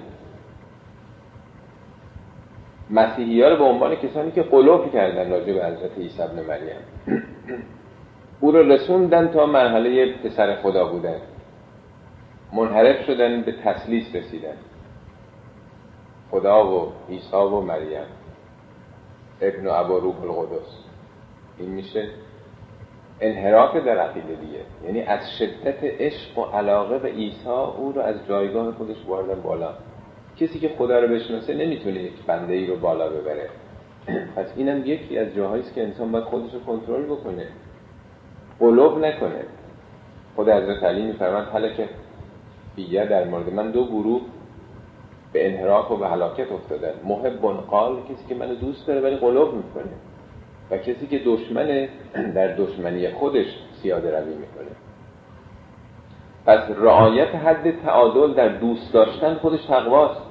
[2.89, 7.21] مسیحی ها رو به عنوان کسانی که قلوب کردن راجع به حضرت عیسی ابن مریم.
[8.39, 11.19] او رو رسوندن تا مرحله پسر خدا بودن.
[12.53, 14.57] منحرف شدن به تسلیس رسیدن.
[16.31, 18.05] خدا و عیسی و مریم.
[19.41, 20.83] ابن ابا روح القدس.
[21.57, 22.09] این میشه
[23.21, 24.59] انحراف در عقیده دیگه.
[24.85, 29.73] یعنی از شدت عشق و علاقه به عیسی او رو از جایگاه خودش بردن بالا.
[30.39, 33.49] کسی که خدا رو بشناسه نمی‌تونه یک بنده ای رو بالا ببره.
[34.35, 37.47] پس اینم یکی از جاهایی که انسان باید خودش رو کنترل بکنه.
[38.59, 39.43] قلوب نکنه.
[40.35, 41.89] خود حضرت علی میفرماد حالا که
[42.75, 44.21] دیگر در مورد من دو گروه
[45.37, 49.53] به انحراف و به هلاکت افتادن محب قال کسی که منو دوست داره ولی قلوب
[49.53, 49.93] می‌کنه.
[50.71, 51.87] و کسی که دشمن
[52.35, 53.45] در دشمنی خودش
[53.81, 54.67] سیاده روی می‌کنه.
[56.45, 60.21] پس رعایت حد تعادل در دوست داشتن خودش تقواست.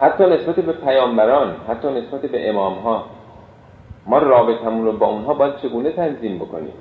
[0.00, 3.04] حتی نسبت به پیامبران حتی نسبت به امام ها
[4.06, 6.74] ما رابطمون رو با اونها باید چگونه تنظیم بکنیم؟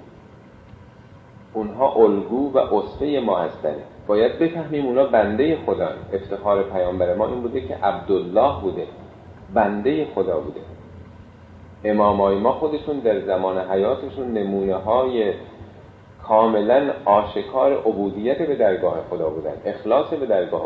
[1.53, 3.75] اونها الگو و اصفه ما هستن.
[4.11, 8.87] باید بفهمیم اونا بنده خدا افتخار پیامبر ما این بوده که عبدالله بوده.
[9.53, 10.59] بنده خدا بوده.
[11.83, 15.33] امامای ما خودشون در زمان حیاتشون نمونه های
[16.23, 19.53] کاملا آشکار عبودیت به درگاه خدا بودن.
[19.65, 20.61] اخلاص به درگاه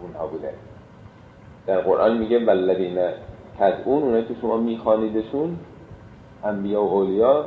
[0.00, 0.54] اونها بودن.
[1.66, 2.98] در قرآن میگه والذین
[3.58, 5.58] تدعون اونه که شما میخوانیدشون
[6.44, 7.44] انبیا و اولیا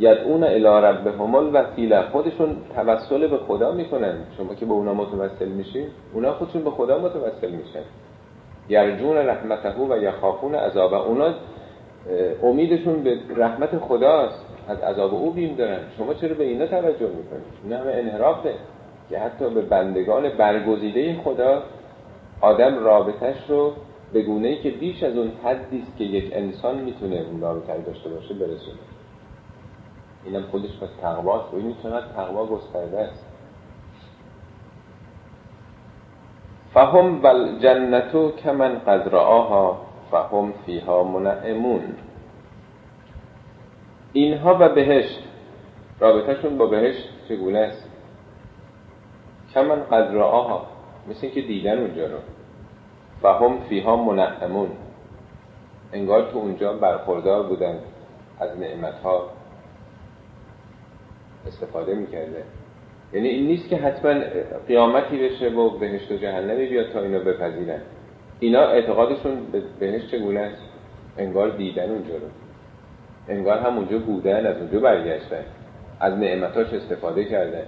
[0.00, 2.02] یدعون الی ربهم الوسیله.
[2.02, 4.14] خودشون توسل به خدا می‌کنن.
[4.36, 7.84] شما که به اونا متوسل میشین اونا خودشون به خدا متوسل میشن.
[8.68, 11.34] یرجون رحمته و یخافون عذاب اونا
[12.42, 14.46] امیدشون به رحمت خداست.
[14.68, 15.78] از عذاب او بیم دارن.
[15.98, 18.54] شما چرا به اینا توجه می‌کنید؟ این همه انحرافه.
[19.10, 21.62] که حتی به بندگان برگزیده خدا
[22.40, 23.72] آدم رابطش رو
[24.12, 28.08] به گونه ای که بیش از اون حدی که یک انسان می‌تونه اون رابطه داشته
[28.10, 28.78] باشه برسونه.
[30.24, 30.88] اینم خودش پس
[31.24, 33.26] و این چقدر تقوا گسترده است.
[36.74, 39.80] فهم بل جنتو کمن قد رآها
[40.10, 41.82] فهم فیها منعمون.
[44.12, 45.22] اینها و بهشت
[46.00, 47.90] رابطهشون با بهشت چگونه است؟
[49.54, 50.66] کمن قد رآها
[51.08, 52.18] مثل که دیدن اونجا رو.
[53.22, 54.70] فهم فیها منعمون.
[55.92, 57.78] انگار تو اونجا برخوردار بودن
[58.40, 59.39] از نعمت ها
[61.46, 62.42] استفاده می‌کرده.
[63.12, 64.14] یعنی این نیست که حتما
[64.68, 67.80] قیامتی بشه و بهشت و جهنمی بیاد تا اینا بپذیرن.
[68.40, 70.62] اینا اعتقادشون به بهشت چگونه است؟
[71.18, 72.26] انگار دیدن اونجا رو.
[73.28, 75.44] انگار هم اونجا بودن از اونجا برگشتن.
[76.00, 77.62] از نعمتاش استفاده کردن.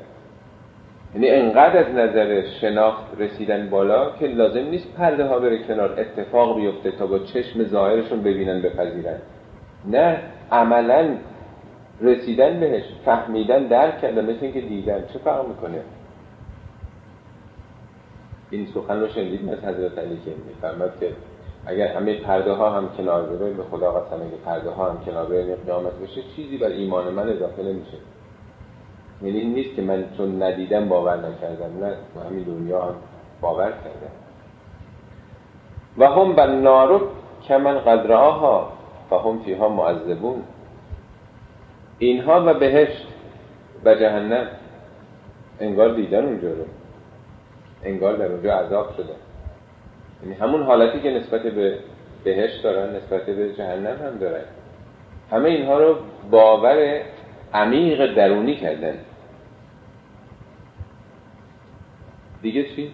[1.14, 6.56] یعنی انقدر از نظر شناخت رسیدن بالا که لازم نیست پرده ها بره کنار اتفاق
[6.56, 9.18] بیفته تا با چشم ظاهرشون ببینن بپذیرن.
[9.90, 10.18] نه
[10.52, 11.08] عملا
[12.00, 15.04] رسیدن بهش فهمیدن درک کردن مثل اینکه دیدن.
[15.12, 15.82] چه فرق می‌کنه؟
[18.50, 21.12] این سخن رو شنیدیم از حضرت علی که میفرماد که
[21.66, 25.26] اگر همه پرده ها هم کنار بره به خدا قسم اگه پرده ها هم کنار
[25.26, 27.96] بره قیامت بشه چیزی بر ایمان من اضافه نمیشه.
[29.22, 31.96] یعنی این نیست که من چون ندیدم باور نکردم نه
[32.28, 32.94] همین دنیا هم
[33.40, 34.12] باور کردم.
[35.98, 37.00] و هم بر نارو
[37.42, 38.72] که من قدرها
[39.10, 40.42] و هم فیها معذبون.
[42.02, 43.06] اینها و بهشت
[43.84, 44.46] و جهنم.
[45.60, 46.64] انگار دیدن اونجا رو.
[47.84, 49.12] انگار در اونجا عذاب شده.
[50.22, 51.78] یعنی همون حالتی که نسبت به
[52.24, 54.44] بهشت دارن نسبت به جهنم هم دارن.
[55.30, 55.96] همه اینها رو
[56.30, 57.02] باور
[57.54, 58.94] عمیق درونی کردن.
[62.42, 62.92] دیگه چی؟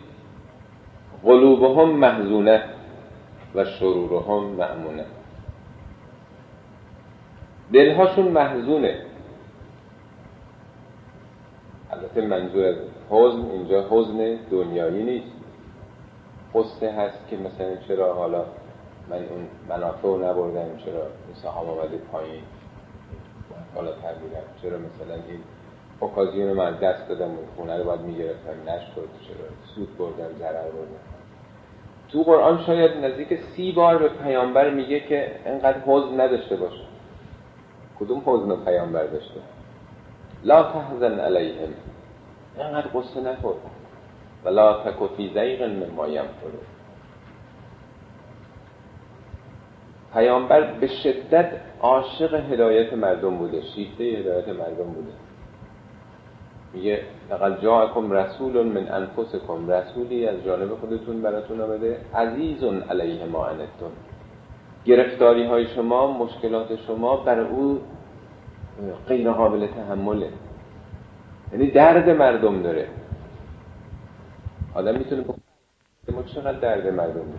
[1.24, 2.62] قلوبهم محزونه
[3.54, 5.04] و شرورهم معمونه
[7.72, 8.98] دلهاشون محزونه
[11.90, 12.76] البته منظور از
[13.10, 15.32] حزن اینجا حزن دنیایی نیست.
[16.54, 18.44] قصه هست که مثلا چرا حالا
[19.10, 21.06] من اون منافع رو نبردم چرا
[21.42, 22.42] سهام آمده پایین
[23.74, 24.14] حالا تر
[24.62, 25.40] چرا مثلا این
[26.00, 31.02] اوکازیون من دست دادم اون خونه رو باید می‌گرفتم نشد چرا سود بردم ضرر بردم.
[32.08, 36.97] تو قرآن شاید نزدیک سی بار به پیامبر میگه که انقدر حزن نداشته باشه.
[38.00, 39.40] کدوم حزن پیامبر داشته
[40.44, 41.74] لا تحزن علیهم.
[42.58, 43.54] انقدر قصه نخور
[44.44, 46.66] ولا تکو فی زیغ مما یمکرون
[50.12, 55.12] پیامبر به شدت عاشق هدایت مردم بوده شیفته هدایت مردم بوده.
[56.74, 59.70] میگه لقد جاءکم رسول من انفسکم.
[59.70, 62.00] رسولی از جانب خودتون براتون آمده.
[62.14, 63.92] عزیز علیه ما انتون
[64.88, 67.80] گرفتاری های شما مشکلات شما بر او
[69.08, 70.28] غیر قابل تحمله.
[71.52, 72.88] یعنی درد مردم داره.
[74.74, 75.24] آدم می‌تونه
[76.12, 77.38] ما چقدر درد مردم داره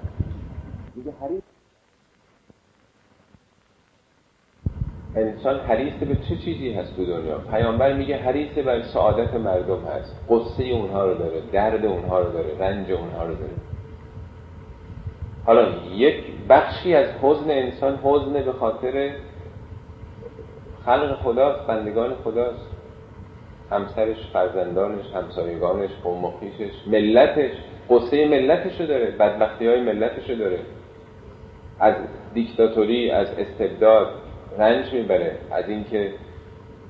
[0.95, 1.41] میگه حریص.
[5.15, 10.15] انسان حریص به چه چیزی هست تو دنیا؟ پیامبر میگه حریص بر سعادت مردم هست.
[10.29, 13.68] قصه اونها رو داره درد اونها رو داره رنج اونها رو داره.
[15.49, 16.15] حالا یک
[16.49, 19.11] بخشی از حزن انسان حزن به خاطر
[20.85, 22.67] خلق خداست بندگان خداست.
[23.71, 26.33] همسرش فرزندانش همسایگانش قوم
[26.87, 27.51] ملتش.
[27.89, 30.59] قصه ملتشو داره بدبختی های ملتشو داره.
[31.79, 31.95] از
[32.33, 34.07] دیکتاتوری از استبداد
[34.57, 35.37] رنج می‌بره.
[35.51, 36.13] از اینکه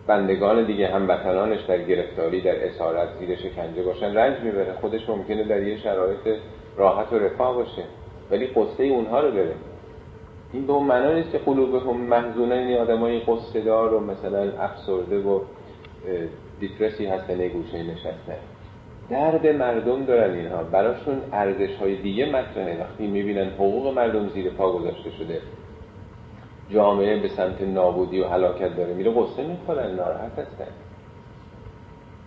[0.07, 4.73] بندگان دیگه هم وطنانش در گرفتاری در اسارت زیر شکنجه باشن رنج می‌بره.
[4.81, 6.39] خودش ممکنه در یه شرایط
[6.77, 7.83] راحت و رفاه باشه.
[8.31, 9.53] ولی قصه اونها رو داره
[10.53, 15.19] این به اون معنا نیست که قلوبهم محزونه این آدمای قصه دار و مثلا افسرده
[15.19, 15.39] و
[16.59, 18.37] دیپرسی هستن گوشه نشستن
[19.09, 20.63] درد مردم دارن اینها.
[20.63, 25.41] براشون ارزش های دیگه مطرحه وقتی می‌بینن حقوق مردم زیر پا گذاشته شده.
[26.69, 28.93] جامعه به سمت نابودی و هلاکت داره.
[28.93, 30.71] میره قصه می‌خورن ناراحت هستن.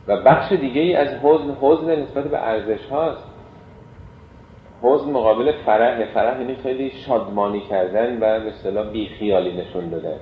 [0.09, 3.32] و بخش دیگه ای از حزن حزن نسبت به ارزش هاست.
[4.83, 10.21] حزن مقابل فرح فرح یعنی خیلی شادمانی کردن و به اصطلاح بیخیالی نشون دادن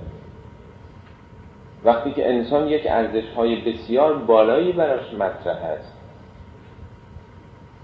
[1.83, 5.97] وقتی که انسان یک ارزش های بسیار بالایی براش مطرح هست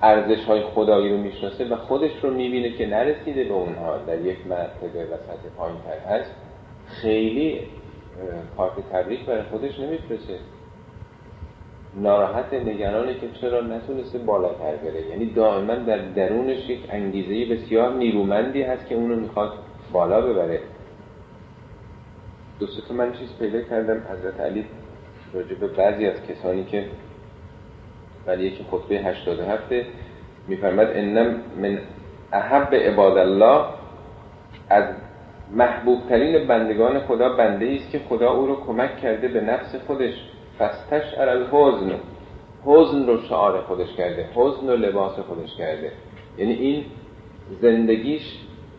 [0.01, 3.97] ارزش های خدایی رو می‌شناسه و خودش رو می‌بینه که نرسیده به اونها.
[3.97, 5.77] در یک مرتبه و سطح پایین
[6.09, 6.35] هست
[6.87, 7.61] خیلی
[8.57, 10.39] کارت تبریک برای خودش نمیفرسه
[12.01, 15.09] ناراحت نگرانه که چرا نتونسته بالاتر بره.
[15.09, 19.53] یعنی دائما در درونش یک انگیزه بسیار نیرومندی هست که اونو می‌خواد
[19.91, 20.59] بالا ببره.
[22.59, 24.01] دوست من چیز پیدا کردم.
[24.11, 24.65] حضرت علی
[25.33, 26.85] راجع به بعضی از کسانی که
[28.27, 29.73] ولی یکی خطبه 87
[30.47, 31.79] میفرمد انم من
[32.33, 33.65] احب عباد الله.
[34.69, 34.83] از
[35.51, 40.13] محبوب ترین بندگان خدا بنده است که خدا او رو کمک کرده به نفس خودش.
[40.59, 41.91] فستش الحزن.
[42.65, 44.29] حزن رو شعار خودش کرده.
[44.35, 45.91] حزن و لباس خودش کرده.
[46.37, 46.85] یعنی این
[47.61, 48.21] زندگیش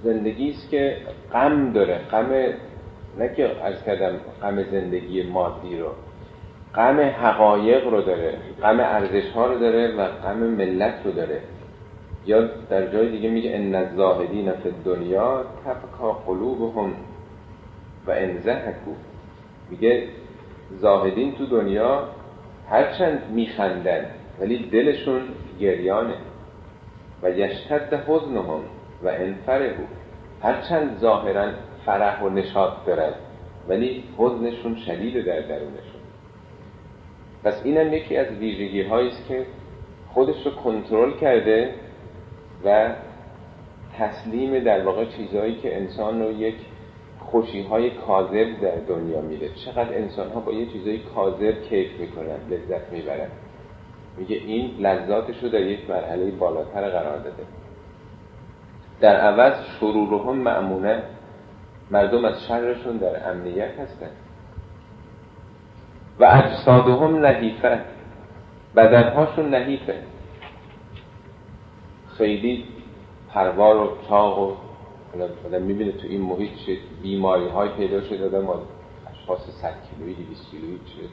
[0.03, 0.97] زندگی است که
[1.33, 1.99] غم داره.
[1.99, 2.31] غم
[3.19, 5.89] نه که از کردم غم زندگی مادی رو.
[6.75, 8.35] غم حقایق رو داره.
[8.63, 11.41] غم ارزش ها رو داره و غم ملت رو داره.
[12.27, 16.93] یا در جای دیگه میگه ان الزاهدین فی دنیا تبکا قلوبهم
[18.07, 18.91] و انزهکو
[19.71, 20.09] میگه
[20.71, 22.09] زاهدین تو دنیا
[22.69, 24.07] هرچند میخندن
[24.41, 25.21] ولی دلشون
[25.61, 26.15] گریانه.
[27.23, 28.61] و یشتد حزنهم
[29.03, 29.89] و انفره بود
[30.43, 31.49] هرچند ظاهرا
[31.87, 33.13] فرح و نشاط دارن
[33.69, 36.01] ولی حزنشون شدید در درونشون.
[37.45, 39.47] پس اینم یکی از ویژگی است که
[40.09, 41.75] خودش رو کنترل کرده
[42.65, 42.95] و
[43.99, 46.55] تسلیم در واقع چیزهایی که انسان رو یک
[47.31, 52.39] خوشی های کاذب در دنیا میده چقدر انسان ها با یه چیزهای کاذب کیف می‌کنن
[52.51, 53.29] لذت می‌برن.
[54.17, 57.43] میگه این لذاتش رو در یک مرحله بالاتر قرار داده.
[59.01, 61.03] در عوض شرورهم معمونه
[61.91, 64.11] مردم از شرشون در امنیت هستن.
[66.21, 67.81] و اجسادهم نحیفه.
[68.77, 69.95] بدنهاشون نحیفه.
[72.19, 72.65] خیلی
[73.29, 74.68] پروار و چاق و
[75.47, 78.49] آدم می‌بینه تو این محیط چه بیماری های پیدا شده آدم
[79.11, 81.09] اشخاص 100 کیلویی 200 کیلویی چه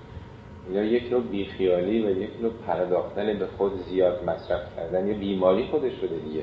[0.70, 5.08] اینا یک نوع بیخیالی و یک نوع پرداختن به خود زیاد مصرف کردن.
[5.08, 6.41] یا بیماری خودش شده دیگه.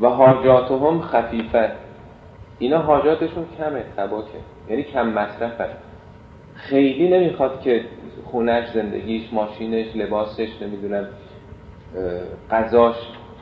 [0.00, 1.72] و حاجاتهم خفیفه.
[2.58, 5.68] اینا حاجاتشون کمه تباکه یعنی کم مصرفه
[6.54, 7.84] خیلی نمی‌خواد که
[8.24, 11.08] خونش زندگیش ماشینش لباسش نمی‌دونم
[12.50, 12.96] غذاش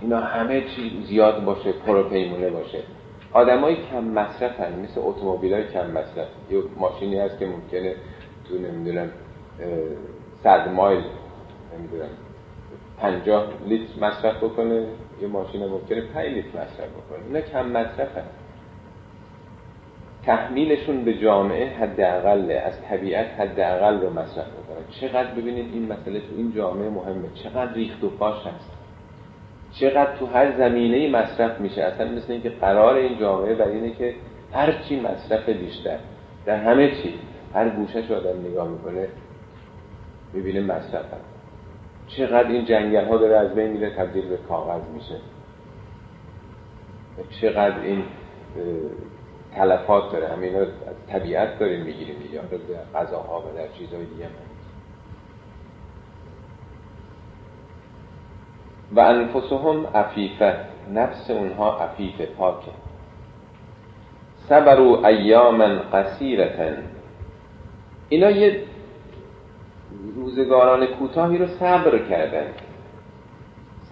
[0.05, 2.79] اینا همه چی زیاد باشه پروپیمونه باشه.
[3.33, 6.29] آدمای کم مصرفن مثل اتومبیل های کم مصرف.
[6.51, 7.95] یه ماشینی هست که ممکنه
[8.49, 9.11] تو نمی‌دونم
[10.43, 11.05] صد مایل
[11.79, 12.09] نمی‌دونم
[12.99, 14.87] پنجاه لیتر مصرف بکنه.
[15.23, 17.27] یه ماشین ممکنه پنج لیتر مصرف بکنه.
[17.27, 18.25] اینا کم مصرفن.
[20.27, 26.27] تحمیلشون به جامعه حداقل از طبیعت حداقل رو مصرف می‌کنه چقدر ببینید این مسئله تو
[26.37, 27.29] این جامعه مهمه.
[27.35, 28.84] چقدر ریخت و پاش هست.
[29.81, 31.83] چقدر تو هر زمینه مصرف میشه.
[31.83, 34.15] اصلا مثل اینکه قرار این جامعه بر اینه که
[34.53, 35.99] هر چی مصرف بیشتر
[36.47, 37.15] در همه چی
[37.55, 39.09] هر گوشش آدم نگاه می‌کنه
[40.33, 41.35] می‌بینه مصرف هست.
[42.07, 45.17] چقدر این جنگل ها داره از بین میره تبدیل به کاغذ میشه.
[47.41, 48.05] چقدر این
[49.55, 50.29] تلفات داره.
[50.29, 50.69] همین از
[51.09, 54.27] طبیعت داریم می‌گیریم یا در غذاها و در چیزهای دیگه.
[58.97, 60.55] و انفسهم عفیفه.
[60.93, 62.71] نفس اونها عفیف پاکه.
[64.49, 66.77] صبروا ایاما قصیرتن
[68.09, 68.63] اینا یه
[70.17, 72.47] روزگاران کوتاهی رو صبر کردن.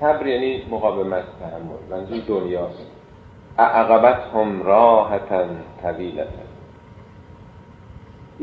[0.00, 1.98] صبر یعنی مقاومت تحمل.
[1.98, 2.86] منظور دنیاست.
[3.58, 5.48] اعقبت هم راحتن
[5.82, 6.41] طویلتن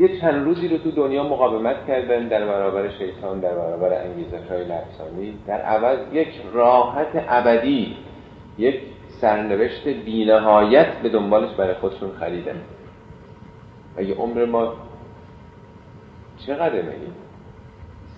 [0.00, 4.64] یه چند روزی رو تو دنیا مقاومت کردن در برابر شیطان در برابر انگیزش های
[4.64, 5.38] نفسانی.
[5.46, 7.96] در عوض یک راحت ابدی
[8.58, 8.80] یک
[9.20, 12.60] سرنوشت بینهایت به دنبالش برای خودشون خریدن.
[13.96, 14.74] و یه عمر ما
[16.46, 17.14] چقدر میگیم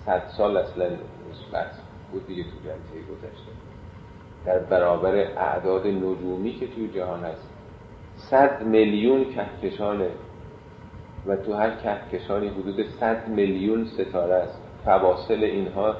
[0.06, 0.86] صد سال اصلا
[1.52, 1.80] بس
[2.12, 3.52] بود دیگه تو جلسه گذشته.
[4.46, 7.48] در برابر اعداد نجومی که توی جهان هست.
[8.16, 10.08] صد میلیون کهکشانه
[11.26, 14.58] و تو هر کهکشانی حدود 100 میلیون ستاره است.
[14.84, 15.96] فواصل اینها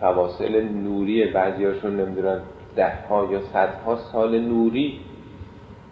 [0.00, 2.40] فواصل نوری بعضیاشون نمی‌دونن
[2.76, 5.00] ده ها یا صدها سال نوری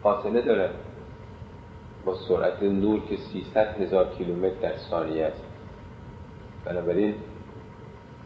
[0.03, 0.71] فاصله داره.
[2.05, 5.45] با سرعت نور که 300 هزار کیلومتر در ثانیه است.
[6.65, 7.15] بنابراین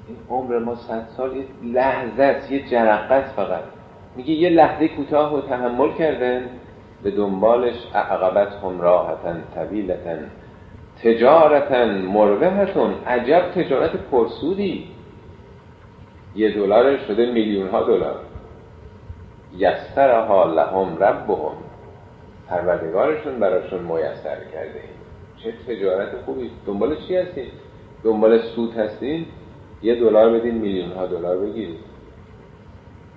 [0.09, 3.63] این عمر ما صد سال یه لحظه است یه جرقه است فقط.
[4.17, 6.43] میگه یه لحظه کوتاه رو تحمل کردن
[7.03, 10.31] به دنبالش عقبت هم راحتن طویلتن.
[11.05, 12.95] تجارتن مروحتون.
[13.07, 14.89] عجب تجارت پرسودی.
[16.37, 18.21] یه دلار شده میلیون ها دلار.
[19.57, 21.57] یسترها لهم ربهم.
[22.49, 24.83] پروردگارشون براشون میسر کرده.
[25.45, 26.51] چه تجارت خوبی.
[26.67, 27.47] دنبال چی هستین؟
[28.05, 29.27] دنبال سود هستین؟
[29.83, 31.79] یه دلار بدین میلیون ها دلار بگیرید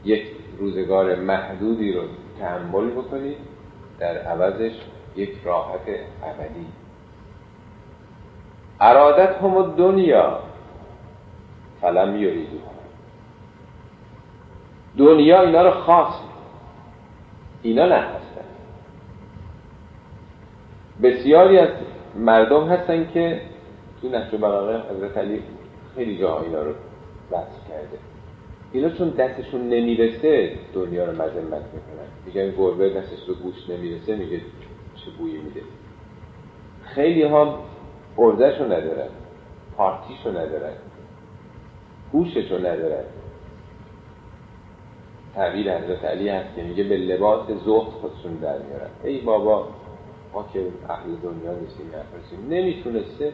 [0.05, 0.23] یک
[0.59, 2.01] روزگار محدودی رو
[2.39, 3.37] تحمل بکنید
[3.99, 4.71] در عوضش
[5.15, 5.87] یک راحت
[6.23, 6.65] ابدی.
[8.83, 10.39] ارادت هم دنیا
[11.81, 12.57] فلم یریدو
[14.97, 16.23] دنیا اینا رو خواست
[17.61, 18.45] اینا نه هستن
[21.03, 21.69] بسیاری از
[22.15, 23.41] مردم هستن که
[24.01, 25.43] تو نشو براغه حضرت علی
[25.95, 26.73] خیلی جاها اینا رو
[27.31, 27.97] بحث کرده.
[28.71, 32.07] اینا چون دستشون نمی‌رسه دنیا رو مذمت می‌کنن.
[32.25, 34.41] میگن گربه دستش به گوش نمی‌رسه میگه
[34.95, 35.61] چه بویی میده.
[36.83, 37.59] خیلی ها
[38.17, 39.09] ارزش رو ندارن
[39.77, 40.73] پارتیشو ندارن
[42.13, 43.03] هوششو ندارن
[45.35, 48.89] تعبیر حضرت علی هست که میگه به لباس زهد خودشون در میارن.
[49.03, 49.67] ای بابا
[50.33, 53.33] ما که اهل دنیا نیستیم نفرسیم نمی‌تونسته.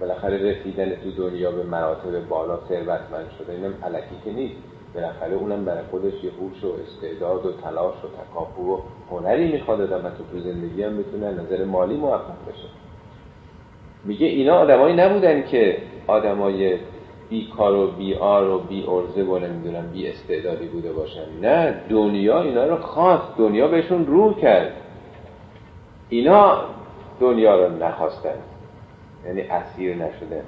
[0.00, 4.56] بالاخره رسیدن تو دنیا به مراتب بالا ثروتمند شده اینم علکی که نیست.
[4.94, 8.80] بالاخره اونم برای خودش یه هوش و استعداد و تلاش و تکاپو و
[9.10, 12.68] هنری می‌خواد آدم تو زندگی هم می‌تونه نظر مالی موفق بشه.
[14.08, 16.78] میگه اینا آدمایی نبودن که آدمای
[17.30, 21.24] بی کار و بی آر و بی ارزه و نمی‌دونم بی استعدادی بوده باشن.
[21.42, 23.36] نه دنیا اینا رو خواست.
[23.38, 24.72] دنیا بهشون رو کرد.
[26.08, 26.60] اینا
[27.20, 28.34] دنیا رو نخواستن.
[29.26, 30.42] یعنی اسیر نشده.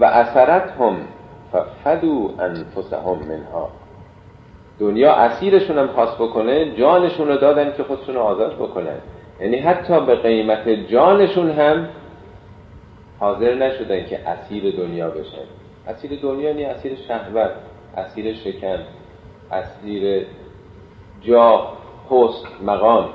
[0.00, 0.96] و اثرت هم
[1.52, 3.68] ففدو انفسهم منها.
[4.78, 8.98] دنیا اسیرشون هم خواست بکنه جانشون رو دادن که خودشون رو آزاد بکنن.
[9.40, 11.88] یعنی حتی به قیمت جانشون هم
[13.18, 15.46] حاضر نشدن که اسیر دنیا بشن
[15.88, 17.50] اسیر دنیا یعنی اسیر شهوت
[17.96, 18.78] اسیر شکم
[19.52, 20.26] اسیر
[21.22, 21.72] جا
[22.10, 23.08] پست مقام.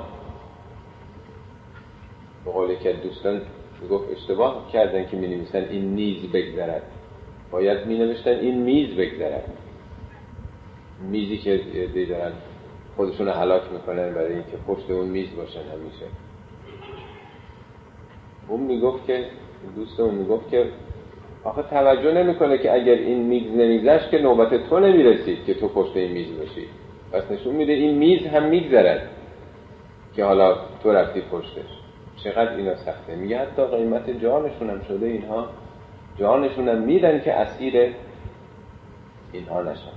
[2.44, 3.40] به قول که دوستان
[3.90, 6.82] گفت اشتباه کردن که می نویسن این نیز بگذرد.
[7.50, 9.44] باید می نوشتن این میز بگذرد.
[11.10, 11.56] میزی که
[11.94, 12.32] دی دارن
[12.96, 16.06] خودشون رو حلاک می‌کنن برای اینکه پشت اون میز باشن همیشه.
[18.48, 19.26] اون می‌گفت که
[19.76, 20.66] دوستمون می‌گفت که
[21.44, 25.96] آخه توجه نمی‌کنه که اگر این میز نمیگذشت که نوبت تو نمی‌رسید که تو پشت
[25.96, 26.66] این میز باشی.
[27.12, 29.08] پس نشون میده این میز هم میگذرد
[30.16, 31.78] که حالا تو رفتی پشتش.
[32.16, 33.16] چقدر اینا سخته.
[33.16, 35.48] میگه حتی قیمت جانشون هم شده اینها
[36.18, 37.94] جانشون هم میدن که اسیر
[39.32, 39.92] اینها نشن.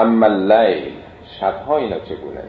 [0.00, 0.92] اما اللیل
[1.40, 2.44] شبها اینا چگونه؟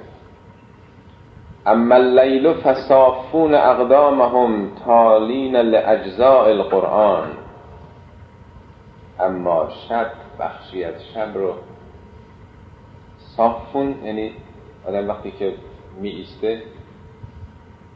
[1.66, 7.28] اما اللیل فصافون اقدامهم تالین لاجزاء القرآن.
[9.20, 11.54] اما شب بخشی از شب رو
[13.38, 14.32] صافون یعنی
[14.88, 15.54] آدم وقتی که
[16.02, 16.62] می ایسته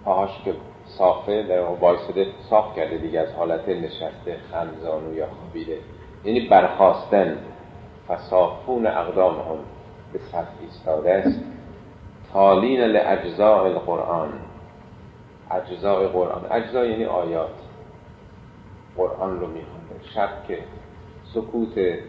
[0.05, 0.53] پاهاش که
[0.85, 5.77] صافه در وایساده صاف کرده دیگه از حالت نشسته خمزانو یا خوابیده.
[6.25, 7.37] یعنی برخواستن
[8.07, 9.57] فصافون اقدام هم
[10.13, 11.39] به صف ایستاده است.
[12.33, 14.29] تالین لاجزاء القرآن.
[15.51, 16.41] اجزاء قرآن.
[16.51, 17.49] اجزا یعنی آیات.
[18.97, 20.59] قرآن رو میخونده شب که
[21.33, 21.99] سکوت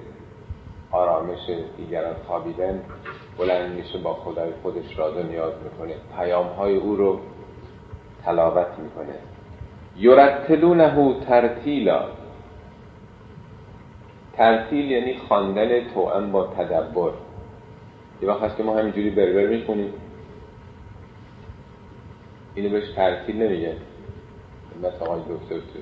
[0.93, 2.83] آرامش دیگران خوابیدن
[3.39, 5.95] بلند میشه با خدای خودش راز و نیاز می‌کنه.
[6.19, 7.21] پیام های او رو
[8.25, 9.15] تلاوت می‌کنه.
[9.97, 12.05] یرتلونه ترتیلا.
[14.37, 17.11] ترتیل یعنی خواندن توأم با تدبر.
[18.23, 19.93] یه وقت هست که ما همینجوری بربر می‌خونیم.
[22.55, 23.73] اینو بهش ترتیل نمیگه.
[24.79, 25.79] مثل آقای دکتر تو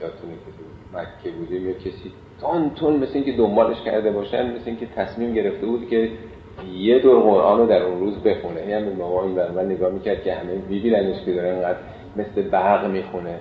[0.00, 4.62] یادتونه که تو مکه بودیم یا کسی تون تون مثل اینکه دنبالش کرده باشن مثل
[4.66, 6.10] اینکه تصمیم گرفته بود که
[6.72, 8.60] یه دور قرآن رو در اون روز بخونه.
[8.60, 11.78] یعنی همین بابا این بر نگاه می‌کرد که همه بیبیلنش که داره اینقدر
[12.16, 13.38] مثل برق می‌خونه.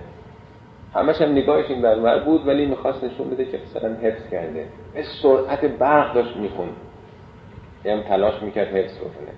[0.95, 4.67] همش هم نگاهش این برور بود ولی می‌خواست نشون بده که مثلا حفظ کرده.
[4.93, 6.69] به سرعت برق داشت میخون
[7.85, 9.31] یه هم تلاش می‌کرد حفظ بکنه.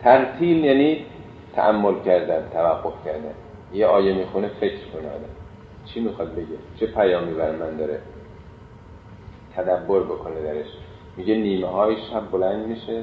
[0.00, 1.06] ترتیل یعنی
[1.54, 3.34] تعمل کردن توقف کردن.
[3.72, 5.34] یه آیه می‌خونه فکر کنه آدم.
[5.84, 6.46] چی می‌خواد بگه؟
[6.80, 8.00] چه پیامی بر من داره؟
[9.56, 10.66] تدبر بکنه درش.
[11.16, 13.02] میگه نیمه های شب بلند میشه.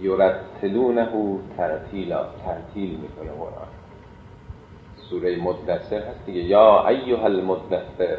[0.00, 1.08] یرتلونه
[1.56, 3.73] ترتیلا ترتیل می‌کنه قرآن.
[5.10, 6.40] سوره مدثر هست دیگه.
[6.40, 8.18] یا ایها المدثر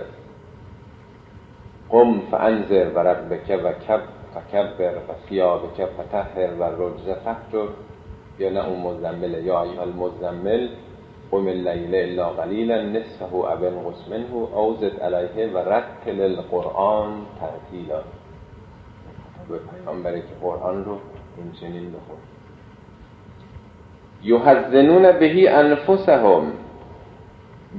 [1.89, 4.01] قم فانذر و ربک و کب
[4.35, 7.67] فکبر و ثیابک فتحر و رجز فهجر
[8.39, 10.69] یا نه اون مزمله یا ایها المزمل
[11.31, 18.01] قم اللیل الا قلیلا نصفه او انقص منه او زد علیه و رتل القرآن ترتیلا
[19.49, 20.97] به پیامبره که قرآن رو
[21.37, 22.17] این چنین بخون.
[24.23, 26.51] یحزنون بهی انفسهم.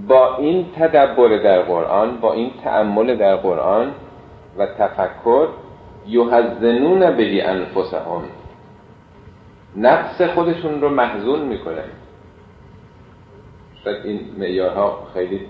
[0.09, 3.93] با این تدبر در قرآن با این تأمل در قرآن
[4.59, 5.49] و تفکر
[6.07, 8.23] یحزنون بهی انفسهم
[9.77, 11.89] نفس خودشون رو محزون می‌کنن
[13.85, 15.47] شاید این معیارها خیلی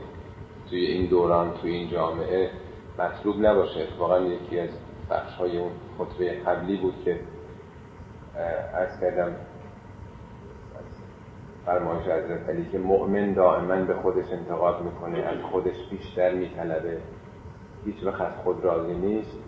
[0.71, 2.51] توی این دوران توی این جامعه
[2.99, 3.81] مطلوب نباشه.
[3.81, 4.69] اتفاقا یکی از
[5.11, 7.21] بخش های اون خطبه قبلی بود که
[8.75, 9.37] از کردم
[11.67, 16.99] فرمایش حضرت علی که مؤمن دائما به خودش انتقاد می‌کنه از خودش بیشتر میطلبه.
[17.85, 19.39] هیچ وقت از خود راضی نیست.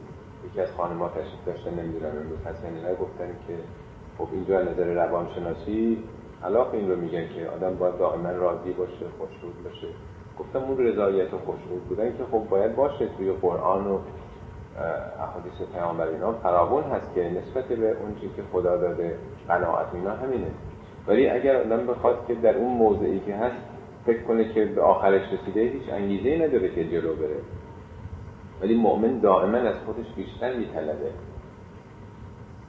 [0.46, 3.54] یکی از خانمات تشریف داشتن نمی‌دونم امروز حسن گفتن که
[4.18, 6.04] خب اینجا نظر روانشناسی
[6.42, 9.88] خلاف این رو میگن که آدم باید دائما راضی باشه خوشحال باشه.
[10.38, 13.98] گفتم اون رضایت و خوشحال بودن که خب باید باشه توی قرآن و
[15.20, 16.32] احادیث پیامبر اینا.
[16.32, 20.50] فراون هست که نسبت به اون چیزی که خدا داده قناعت اینا همینه.
[21.08, 23.56] ولی اگر آدم بخواد که در اون موضعی که هست
[24.06, 27.36] فکر کنه که به آخرش رسیده هیچ انگیزه نداره که جلو بره.
[28.62, 31.10] ولی مؤمن دائما از خودش بیشتر میطلبه.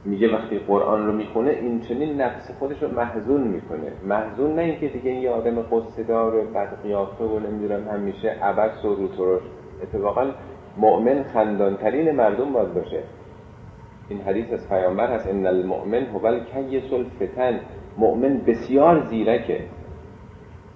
[0.06, 3.92] میگه وقتی قرآن رو می‌خونه این چنین نفس خودش رو محزون می‌کنه.
[4.04, 8.96] محزون نه اینکه دیگه یه آدم قصه دار و بدقیافه و نمی‌دونم همیشه عبس و
[8.96, 9.42] روترش.
[9.84, 10.32] اتفاقا
[10.78, 13.04] مؤمن خندانترین مردم باید باشه.
[14.10, 17.60] این حدیث از پیامبر هست ان المؤمن هو الکیس الفتن.
[17.98, 19.62] مؤمن بسیار زیرکه.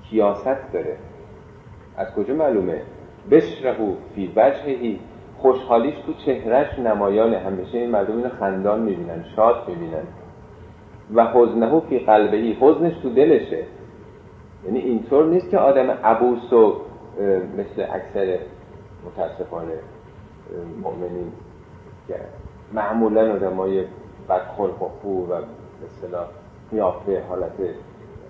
[0.10, 0.98] کیاست داره.
[1.98, 2.82] از کجا معلومه؟
[3.32, 5.00] بشرهو فی وجههی.
[5.38, 7.38] خوشحالیش تو چهرش نمایانه.
[7.38, 10.04] همیشه این مردم اینو خندان می‌بینن شاد می‌بینن.
[11.14, 12.58] و حزنهو فی قلبهی.
[12.62, 13.64] حزنش تو دلشه.
[14.66, 16.76] یعنی اینطور نیست که آدم عبوس و
[17.58, 18.38] مثل اکثر
[19.06, 19.74] متاسفانه
[20.84, 21.32] مؤمنین
[22.08, 22.16] که
[22.74, 23.84] معمولا آدم های
[24.30, 25.34] بدخلق و خوب و
[25.86, 26.26] مثلا
[26.72, 27.54] قیافه حالت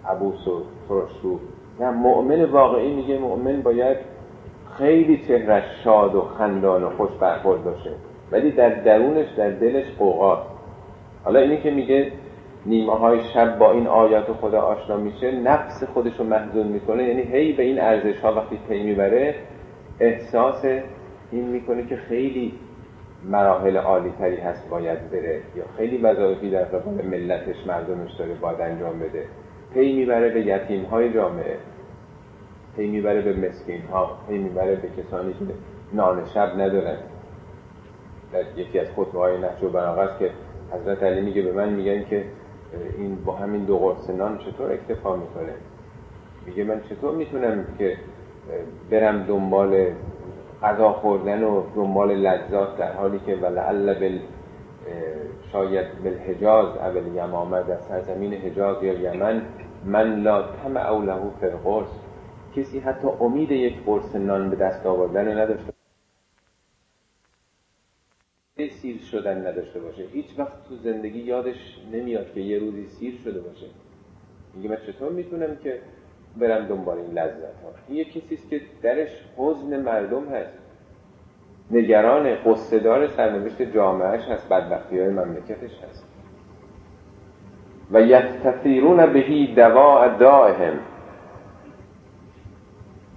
[0.09, 1.39] عبوس و ترشو.
[1.79, 3.97] نه مؤمن واقعی میگه مؤمن باید
[4.77, 7.91] خیلی چهرش شاد و خندان و خوش برخورد باشه
[8.31, 10.49] ولی در درونش در دلش قوقاست
[11.23, 12.11] حالا اینی که میگه
[12.65, 17.21] نیمه های شب با این آیات خدا آشنا میشه نفس خودش رو محضون می‌کنه یعنی
[17.21, 19.35] هی به این ارزش ها وقتی پی می‌بره
[19.99, 20.65] احساس
[21.31, 22.53] این می‌کنه که خیلی
[23.23, 25.41] مراحل عالی تری هست باید بره.
[25.55, 29.25] یا خیلی وظایفی در قبال ملتش مردمش داره باید انجام بده.
[29.73, 31.57] پی می‌بره به یتیم های جامعه.
[32.75, 35.39] پی می‌بره به مسکین ها پی می‌بره به کسانی که
[35.93, 36.97] نان شب ندارن.
[38.33, 40.31] در یکی از خطبه های نحش و که
[40.71, 42.25] حضرت علی میگه به من میگن که
[42.97, 45.53] این با همین دو قرص نان چطور اکتفا می‌کنه؟
[46.45, 47.97] میگه من چطور می‌تونم که
[48.89, 49.85] برم دنبال
[50.63, 54.19] غذا خوردن و دنبال لذات در حالی که ولعل بل
[55.51, 59.41] شاید بالحجاز اول یمامه در سرزمین حجاز یا یمن
[59.85, 61.89] من لا تم اوله فرقرس
[62.55, 65.73] کسی حتی امید یک قرص نان به دست آوردن نداشته
[68.69, 70.03] سیر شدن نداشته باشه.
[70.03, 73.65] هیچ وقت تو زندگی یادش نمیاد که یه روزی سیر شده باشه.
[74.53, 75.81] میگه من چطور می‌تونم که
[76.37, 77.69] برم دنبال این لذت ها.
[77.87, 80.59] این یه کسی که درش حزن مردم هست.
[81.71, 86.05] نگران قصدار سرنوشت جامعهش هست بدبختی های مملکتش هست.
[87.91, 90.79] و یستثیرون بهی دواء دائهم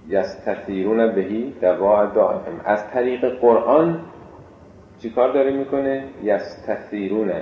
[0.08, 4.00] یستثیرون بهی دواء دائهم از طریق قرآن
[4.98, 7.32] چیکار داره می‌کنه؟ یستثیرون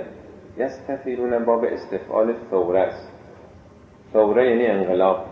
[0.57, 3.11] یستثیرون باب استفعال ثوره است.
[4.13, 5.25] ثوره یعنی انقلاب.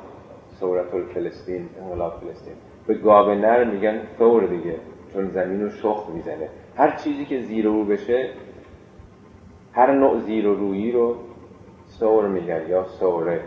[0.64, 2.54] ثورت الفلسطین انقلاب فلسطین.
[2.88, 4.76] به گاو نر میگن ثور دیگه
[5.14, 6.50] چون زمین رو شخ می‌زنه.
[6.78, 8.30] هر چیزی که زیر رو بشه
[9.74, 11.16] هر نوع زیر و رویی رو
[11.88, 13.42] سور میگن یا سوره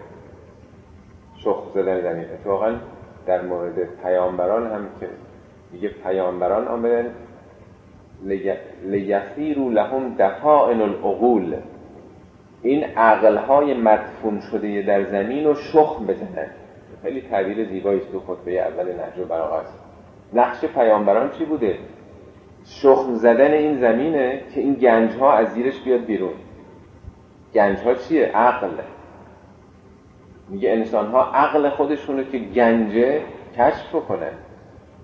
[1.36, 2.24] شخ زدن زمین.
[2.24, 2.76] اتفاقا
[3.26, 5.08] در مورد پیامبران هم که
[5.72, 7.14] میگه پیامبران آمدن
[8.84, 11.56] لیفیرو لهم دفائن العقول.
[12.62, 16.50] این عقلهای مدفون شده در زمین رو شخ بزنن.
[17.02, 19.78] خیلی تعبیر زیبایی تو خطبه اول نهج البلاغه است
[20.32, 21.78] نقش پیامبران چی بوده؟
[22.64, 26.34] شخم زدن این زمینه که این گنج ها از زیرش بیاد بیرون.
[27.54, 28.68] گنج ها چیه؟ عقل.
[30.48, 33.20] میگه انسان ها عقل خودشونو که گنجه
[33.56, 34.32] کشف کنن.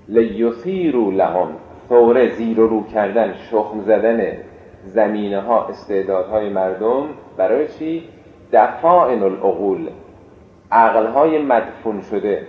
[0.08, 1.48] لیثیرو لهم
[1.88, 4.36] ثوره زیر و رو کردن شخم زدن
[4.84, 8.08] زمینه ها استعدادهای مردم برای چی؟
[8.52, 9.88] دفائن العقول.
[10.72, 12.46] عقل های مدفون شده.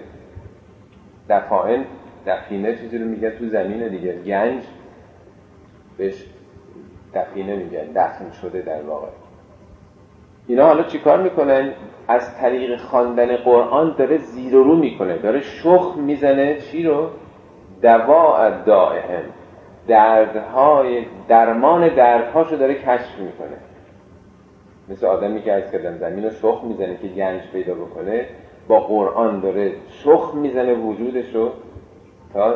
[1.30, 1.86] دفائن
[2.28, 4.14] دفینه چیزی رو میگن تو زمین دیگه.
[4.14, 4.64] گنج
[5.98, 6.26] بهش
[7.14, 9.08] دفینه میگن دفن شده در واقع.
[10.48, 11.72] اینا حالا چیکار می‌کنن؟
[12.08, 15.18] از طریق خواندن قرآن داره زیر رو می‌کنه.
[15.18, 16.58] داره شخ می‌زنه.
[16.58, 17.10] چی رو؟
[17.82, 19.24] دوا دائهم
[19.88, 23.58] دردهای درمان دردهاشو داره کشف می‌کنه.
[24.90, 28.26] مثل آدمی که از کردن زمین رو شخ می‌زنه که گنج پیدا بکنه
[28.68, 31.52] با قرآن داره شخ می‌زنه وجودشو
[32.34, 32.56] تا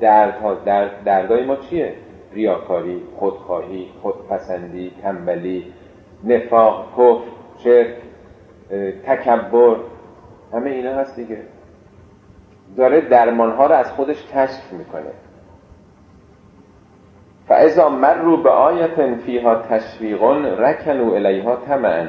[0.00, 1.94] دردها درد دردهای ما چیه؟
[2.32, 5.72] ریاکاری خودخواهی خودپسندی تنبلی
[6.24, 7.96] نفاق کفر شرک
[9.06, 9.76] تکبر
[10.52, 11.38] همه اینا هست دیگه.
[12.76, 15.10] داره درمانها رو از خودش کشف می‌کنه.
[17.60, 22.08] فاذا مروا به آیت فیها تشویقون رکنو الیها تمن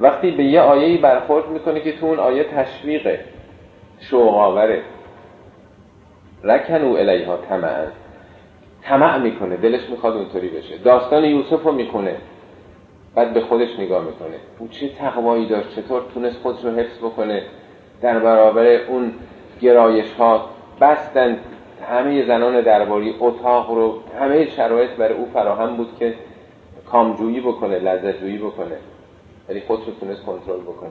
[0.00, 3.20] وقتی به یه آیهی برخورد می‌کنه که تو اون آیه تشویقه
[4.00, 4.82] شوقاوره
[6.44, 7.86] رکنو الیها طمعا
[8.82, 10.78] طمع می‌کنه دلش می‌خواد اونطوری بشه.
[10.78, 12.16] داستان یوسف رو می‌کنه
[13.14, 14.36] بعد به خودش نگاه می‌کنه.
[14.58, 17.42] او چه تقوایی داشت چطور تونست خودش رو حفظ بکنه.
[18.02, 19.12] در برابر اون
[19.60, 21.38] گرایش ها بستن
[21.88, 26.14] همه زنان درباری اتاق رو همه شرایط برای او فراهم بود که
[26.90, 28.76] کامجویی بکنه لذت جویی بکنه.
[29.48, 30.90] ولی خودش رو تونست کنترل بکنه.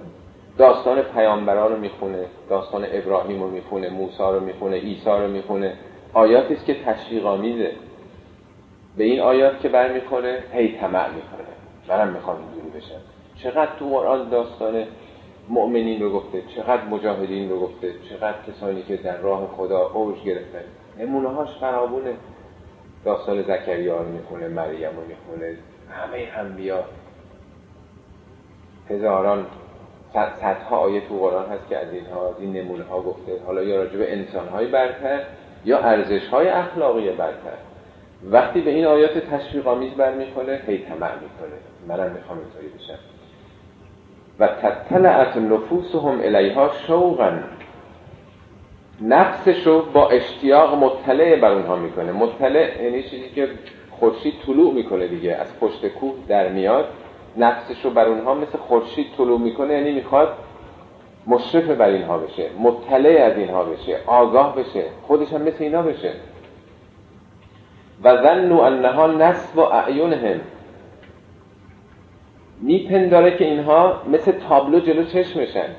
[0.58, 5.74] داستان پیامبران رو می‌خونه داستان ابراهیم رو می‌خونه موسی رو می‌خونه عیسی رو می‌خونه.
[6.14, 7.72] آیاتی است که تشویق آمیزه
[8.98, 11.48] به این آیات که برمیخوره هی طمع می‌کنه
[11.90, 13.02] منم می‌خوام اینجوری بشم.
[13.44, 14.84] چقدر تو قرآن داستان
[15.50, 20.64] مؤمنین رو گفته چقدر مجاهدین رو گفته چقدر کسانی که در راه خدا اوج گرفتن.
[21.00, 22.14] نمونه هاش فرابونه
[23.06, 25.58] داستان زکریا رو می‌خونه مریم رو می‌خونه
[25.92, 26.84] همه انبیا.
[28.90, 29.46] هزاران
[30.14, 33.32] صدها آیه تو قرآن هست که از اینها از این نمونه ها گفته.
[33.46, 35.20] حالا یا راجع به انسان های برتر
[35.66, 37.58] یا ارزش های اخلاقی برتر.
[38.24, 41.58] وقتی به این آیات تشویق آمیز برمیخوره هی طمع می‌کنه.
[41.88, 43.00] منم می‌خوام اینطوری بشم.
[44.40, 47.32] و تطلعت نفوسهم الیها شوقا
[49.02, 52.12] نفسشو با اشتیاق مطلع بر اونها می‌کنه.
[52.12, 53.48] مطلع یعنی چیزی که
[53.92, 56.86] خورشید طلوع می‌کنه دیگه از پشت کوه در میاد.
[57.38, 60.34] نفسشو بر اونها مثل خورشید طلوع می‌کنه یعنی می‌خواد
[61.28, 66.14] مشرف بر اینها بشه مطلع از اینها بشه آگاه بشه خودش هم مثل اینا بشه.
[68.04, 70.40] و ظنوا انها نصب و اعینهم.
[72.62, 75.70] میپنداره که اینها مثل تابلو جلو چشمشن.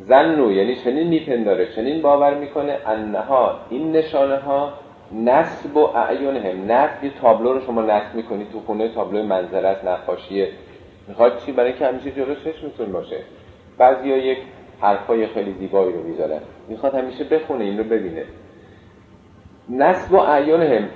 [0.00, 4.72] زنو یعنی چنین میپنداره چنین باور می‌کنه انها این نشانه ها
[5.12, 9.84] نصب و اعینهم نصب یه تابلو رو شما نصب می‌کنید تو خونه تابلو منظره است
[9.84, 10.48] نقاشیه
[11.08, 13.16] می‌خواد چی؟ برای که همیشه جلو چشمتون باشه.
[13.78, 14.38] بعضیا یک
[14.80, 16.40] حرفای خیلی زیبایی رو می‌ذارن.
[16.68, 18.24] می‌خواد همیشه بخونه این رو ببینه.
[19.68, 20.88] نصب و اعینهم.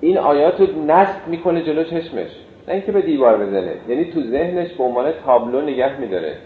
[0.00, 2.30] این آیات رو نصب می‌کنه جلو چشمش.
[2.68, 3.74] نه اینکه به دیوار بزنه.
[3.88, 6.36] یعنی تو ذهنش به عنوان تابلو نگه میداره.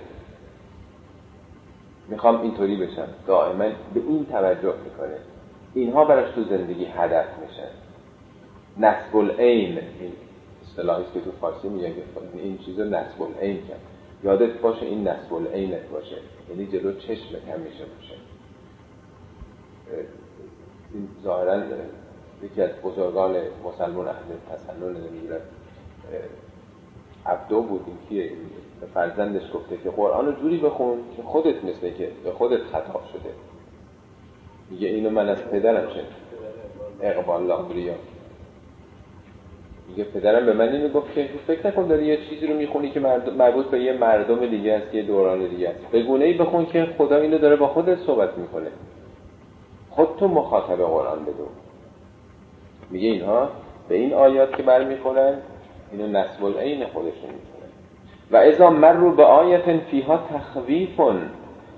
[2.11, 3.09] می‌خوام اینطوری بشم.
[3.27, 5.19] دائما به این توجه می‌کنه.
[5.75, 7.71] اینها براش تو زندگی هدف میشن.
[8.79, 10.13] نسب العین این
[10.63, 11.93] اصطلاحی که تو فارسی میگن
[12.35, 13.81] این چیزو نسب العین کرد.
[14.25, 16.17] یادت باشه این نسب العینت باشه.
[16.51, 18.15] یعنی جلو چشمت همیشه باشه.
[20.95, 21.63] این ظاهرا
[22.43, 24.17] یکی از بزرگان مسلمان اهل
[24.53, 25.41] تسنن نمی‌دونم
[27.27, 28.33] عبدو بود این که
[28.81, 33.03] به فرزندش گفته که قرآن رو جوری بخون که خودت مثل که به خودت خطاب
[33.13, 33.31] شده.
[34.71, 36.07] میگه اینو من از پدرم شد
[37.03, 37.95] اقبال لاهوریا
[39.89, 43.01] میگه پدرم به من اینو گفت که فکر نکن داری یه چیزی رو می‌خونی که
[43.39, 45.79] مربوط به یه مردم دیگه است یه دوران دیگه است.
[45.93, 48.71] به گونه ای بخون که خدا اینو داره با خودت صحبت می‌کنه.
[49.91, 51.49] خود تو مخاطب قرآن بدون
[52.91, 53.49] میگه اینها
[53.89, 55.39] به این آیات که برمیخورن
[55.93, 57.31] اینو نسب العین خودشون
[58.33, 61.21] و ازا من رو به آیت فیها تخویفون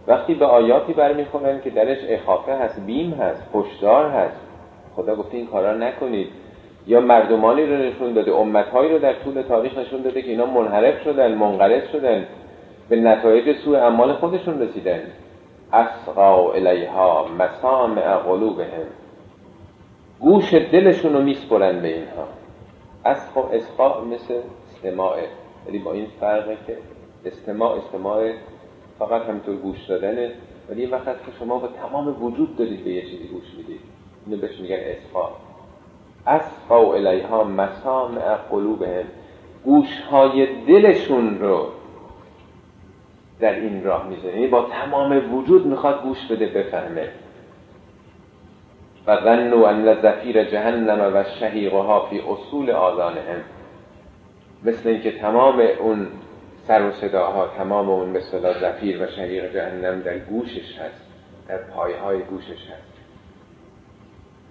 [0.06, 4.40] وقتی به آیاتی برمیخورن که درش اخافه هست بیم هست پشدار هست.
[4.96, 6.28] خدا گفته این کارا نکنید.
[6.86, 11.02] یا مردمانی رو نشون داده امتهایی رو در طول تاریخ نشون داده که اینا منحرف
[11.02, 12.26] شدن منقرض شدن.
[12.88, 15.00] به نتایج سوء اعمال خودشون رسیدن.
[15.72, 18.86] اسقا الیها مسامع قلوبهم.
[20.20, 22.28] گوش دلشون رو میسپرن به اینها.
[23.04, 24.34] اسقا اسقا مثل
[24.68, 25.24] استماعه
[25.66, 26.78] ولی با این فرقه که
[27.24, 28.32] استماع استماع
[28.98, 30.30] فقط همینطور گوش دادنه.
[30.68, 33.80] ولی یه وقت که شما با تمام وجود دارید به یه چیزی گوش می‌دید.
[34.26, 35.30] اینو بهش میگن اسقا
[36.26, 39.04] اسقا الیها مسامع قلوبهم.
[39.64, 41.66] گوش های دلشون رو
[43.40, 44.32] در این راه می‌زنه.
[44.32, 47.08] یعنی با تمام وجود می‌خواد گوش بده بفهمه.
[49.06, 53.40] و ظنوا ان زفیر جهنم و شهیقها فی اصول آذانهم.
[54.64, 56.08] مثل اینکه تمام اون
[56.68, 61.02] سر و صداها تمام اون مثلا زفیر و شهیق جهنم در گوشش هست
[61.48, 62.92] در پایهای گوشش هست.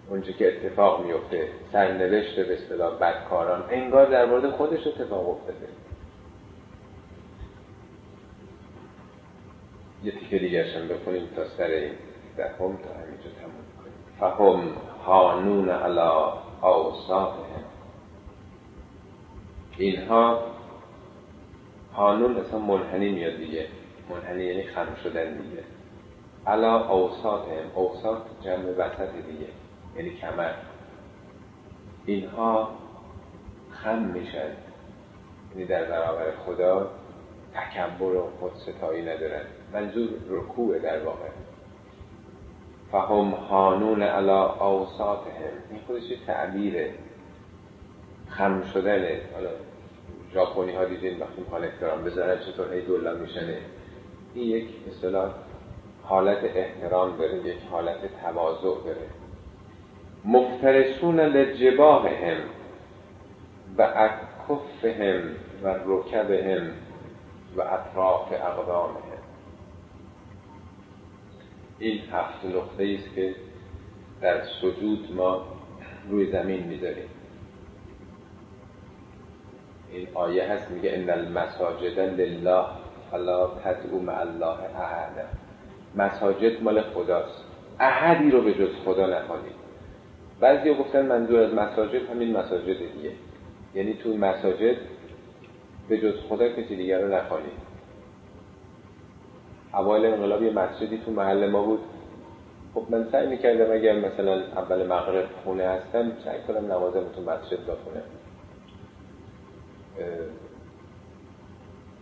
[0.10, 5.68] اونجا که اتفاق میفته سرنوشت به اصطلاح بدکاران انگار در مورد خودش اتفاق افتاده.
[10.04, 11.92] یه تیکه دیگه هم بکنیم تا سر این
[12.38, 13.94] دهم تا همینجا تموم کنیم.
[14.20, 14.74] فهم
[15.06, 17.51] هانون علا اوصافهم
[19.82, 20.44] اینها
[21.94, 23.68] هانون اصلا منحنی میاد دیگه.
[24.10, 25.64] منحنی یعنی خم شدن دیگه.
[26.48, 27.72] علا اوساطهم.
[27.76, 29.48] اوساط جمع وسط دیگه.
[29.96, 30.54] یعنی کمر.
[32.06, 32.70] اینها
[33.72, 34.52] خم میشن.
[35.52, 36.92] یعنی در برابر خدا
[37.54, 39.46] تکبر و خودستایی ندارن.
[39.74, 41.30] منظور رکوع در واقع.
[42.92, 45.54] فهم هانون علا اوساطهم.
[45.72, 46.94] این خودش تعبیره.
[48.30, 49.22] خم شدنه.
[49.34, 49.50] حالا
[50.34, 53.58] ژاپنی ها دیدین وقتی می‌خوان احترام بزنن چطور هی دولا میشنه.
[54.34, 55.32] این یک اصطلاح
[56.04, 59.08] حالت احترام داره یک حالت تواضع داره.
[60.26, 62.38] مفترشون لجباههم
[63.78, 65.22] و اکفهم
[65.64, 66.72] و رکبهم
[67.56, 69.02] و اطراف اقدامهم.
[71.80, 73.36] این هفت نقطه است که
[74.22, 75.46] در سجود ما
[76.10, 77.10] روی زمین می‌ذاریم.
[79.92, 82.66] این آیه هست میگه ان المساجد لله
[83.12, 85.26] فلا تدعو مع الله احد.
[85.96, 87.44] مساجد مال خداست.
[87.80, 89.62] احدی رو به جز خدا نخوانید.
[90.40, 93.12] بعضی گفتن منظور از مساجد همین مساجد دیگه.
[93.76, 94.76] یعنی تو مساجد
[95.90, 97.72] به جز خدا کسی دیگر رو نخوانید.
[99.74, 101.80] اوایل انقلاب یه مسجدی تو محل ما بود.
[102.74, 107.62] خب من سعی می‌کردم اگر مثلا اول مغرب خونه هستم سعی کنم نمازم تو مسجد
[107.62, 108.04] بخونم.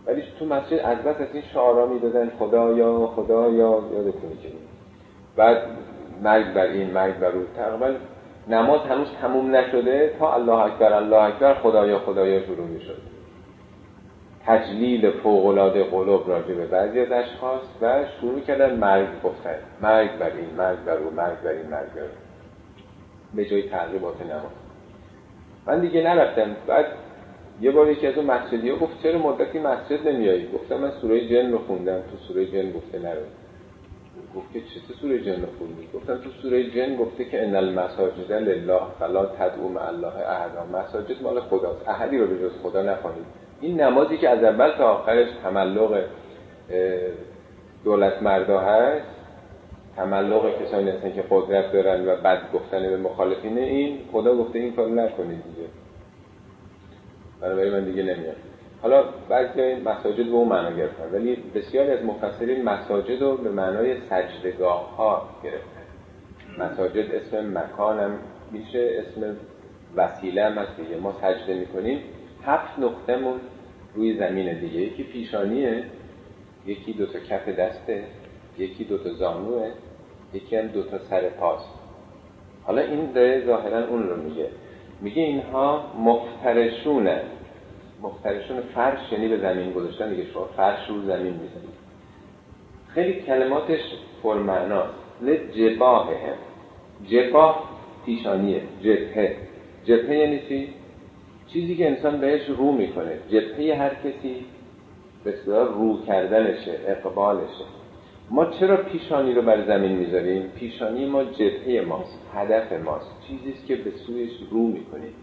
[0.06, 4.48] ولی تو مسجد از بس از این شعارا می‌دادن خدایا خدایا یادتونه که
[5.36, 5.62] بعد
[6.22, 7.46] مرگ بر این مرگ بر اون.
[7.56, 7.94] تقریبا
[8.48, 12.98] نماز هنوز تموم نشده تا الله اکبر الله اکبر خدایا خدایا شروع می‌شد.
[14.46, 19.56] تجلیل فوقلاده قلوب راجع به بعضی از اشخاص و شروع کردن مرگ گفتن.
[19.82, 22.02] مرگ بر این مرگ بر اون مرگ بر این مرگ بر
[23.34, 24.52] به جای تقریبات نماز.
[25.66, 26.56] من دیگه نرفتم.
[26.66, 26.86] بعد
[27.60, 31.28] یه بار یکی از اون مسجدی ها گفت چرا مدتی مسجد نمیایی؟ گفتم من سوره
[31.28, 32.00] جن رو خوندم.
[32.00, 33.20] تو سوره جن گفته نرو.
[34.36, 38.32] گفت که چه؟ سوره جن رو خوندی؟ گفتم تو سوره جن گفته که ان المساجد
[38.32, 40.50] لله فلا تدعو مع الله احد.
[40.72, 41.88] مساجد مال خداست.
[41.88, 43.24] احدی رو به جز خدا نخوانید.
[43.60, 46.04] این نمازی که از اول تا آخرش تملق
[47.84, 49.06] دولت مردا هست
[49.96, 54.72] تملق کسانی هستن که قدرت دارن و بد گفتن به مخالفین این خدا گفته این
[54.72, 55.68] کار نکنید دیگه.
[57.40, 58.34] بنابراین من دیگه نمیام
[58.82, 63.96] حالا بعضی مساجد به اون معنا گرفتن ولی بسیاری از مفسرین مساجد رو به معنای
[64.10, 65.80] سجدگاه ها گرفتن.
[66.58, 68.18] مساجد اسم مکانم
[68.50, 69.36] میشه اسم
[69.96, 70.96] وسیله هم هست دیگه.
[70.96, 72.00] ما سجده می‌کنیم
[72.44, 73.40] هفت نقطهمون
[73.94, 74.80] روی زمین دیگه.
[74.80, 75.84] یکی پیشانیه
[76.66, 78.04] یکی دوتا کف دسته
[78.58, 79.70] یکی دوتا زانوه
[80.34, 81.70] یکی هم دوتا سر پاست.
[82.64, 84.48] حالا این داره ظاهرا اون رو میگه.
[85.00, 87.20] میگه اینها مفترشونه.
[88.02, 91.80] مفترشون فرش یعنی به زمین گذاشتن دیگه شما فرش رو زمین می‌زنید.
[92.88, 93.80] خیلی کلماتش
[94.22, 94.94] پرمعناست.
[95.22, 96.36] لجباه هم
[97.08, 97.68] جباه
[98.06, 98.62] پیشانیه.
[98.80, 99.36] جبهه.
[99.84, 100.74] جبهه یعنی چی؟
[101.46, 103.18] چیزی که انسان بهش رو می‌کنه.
[103.28, 104.44] جبهه هر کسی
[105.24, 107.64] بسیار رو کردنشه اقبالشه.
[108.32, 113.76] ما چرا پیشانی رو بر زمین می‌ذاریم؟ پیشانی ما جبهه ماست هدف ماست چیزیست که
[113.76, 115.14] به سویش رو می‌کنیم.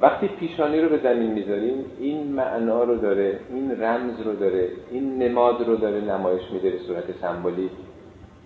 [0.00, 5.22] وقتی پیشانی رو به زمین می‌ذاریم این معنا رو داره این رمز رو داره این
[5.22, 7.70] نماد رو داره نمایش میده به صورت سمبولیک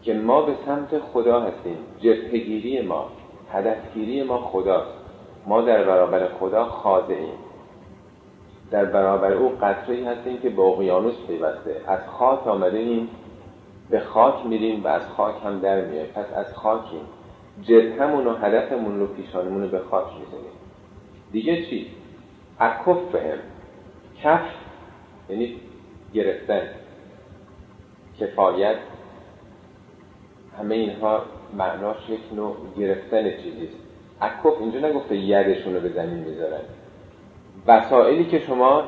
[0.03, 1.77] که ما به سمت خدا هستیم.
[2.01, 3.09] جبهگیری ما
[3.53, 4.95] هدفگیری ما خداست.
[5.47, 7.39] ما در برابر خدا خاضعیم
[8.71, 11.77] در برابر او قطره هستیم که به اقیانوس پیوسته.
[11.87, 13.09] از خاک آمده ایم
[13.91, 17.01] به خاک میریم و از خاک هم در میایم پس از خاکیم.
[17.63, 20.53] جبهمون و هدفمون رو پیشانمون رو به خاک می‌زنیم.
[21.33, 21.87] دیگه چی؟
[22.61, 23.39] اکف بهم
[24.23, 24.41] کف
[25.29, 25.57] یعنی
[26.15, 26.63] گرفتن.
[28.21, 28.77] کفایت.
[30.59, 31.23] همه اینها
[31.57, 33.77] معناش یک نوع گرفتن چیزیست
[34.21, 36.61] اکف اینجا نگفته یدشون رو به زمین می‌ذارن.
[37.67, 38.85] وسائلی که شما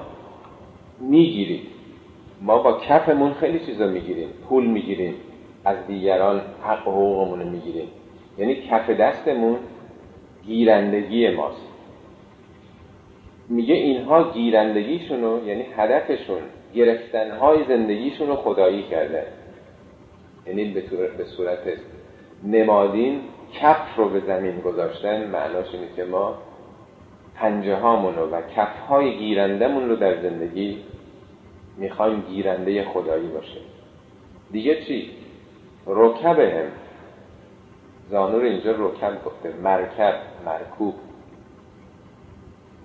[1.00, 1.66] می‌گیرید.
[2.42, 5.14] ما با کفمون خیلی چیزا می‌گیریم پول می‌گیریم
[5.64, 7.88] از دیگران حق و حقوقمون رو می‌گیریم.
[8.38, 9.56] یعنی کف دستمون
[10.46, 11.68] گیرندگی ماست.
[13.48, 16.42] میگه اینها گیرندگیشونو یعنی هدفشون
[16.74, 19.26] گرفتنهای زندگیشون رو خدایی کرده.
[20.46, 20.64] یعنی
[21.18, 21.58] به صورت
[22.44, 23.20] نمادین
[23.60, 26.34] کف رو به زمین گذاشتن معناش اینه که ما
[27.34, 30.78] پنجه و کف های گیرندمون رو در زندگی
[31.76, 33.60] می‌خوایم گیرنده خدایی باشه
[34.52, 35.10] دیگه چی؟
[35.86, 36.66] رکب هم.
[38.10, 39.52] زانو رو اینجا رکب گفته.
[39.62, 40.14] مرکب
[40.46, 40.94] مرکوب.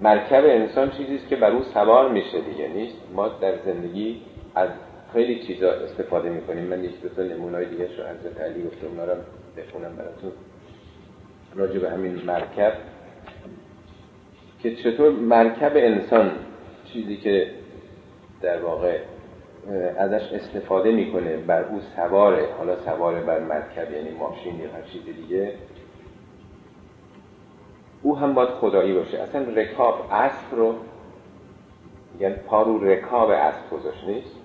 [0.01, 4.21] مرکب انسان چیزیست که بر او سوار میشه دیگه نیست؟ ما در زندگی
[4.55, 4.69] از
[5.13, 6.63] خیلی چیزا استفاده می‌کنیم.
[6.63, 9.13] من یک دو تا نمونای دیگه شو حضرت علی گفته اونا رو
[9.57, 10.31] بخونم براتون.
[11.55, 12.73] راجع به همین مرکب.
[14.63, 16.31] که چطور مرکب انسان
[16.93, 17.51] چیزی که
[18.41, 18.97] در واقع
[19.97, 25.05] ازش استفاده می‌کنه بر او سواره حالا سواره بر مرکب یعنی ماشین یا هر چیز
[25.05, 25.53] دیگه.
[28.01, 29.19] او هم باید خدایی باشه.
[29.19, 30.75] اصلا رکاب اسب رو
[32.13, 34.35] میگن پا رو رکاب اسب گذاشت نیست؟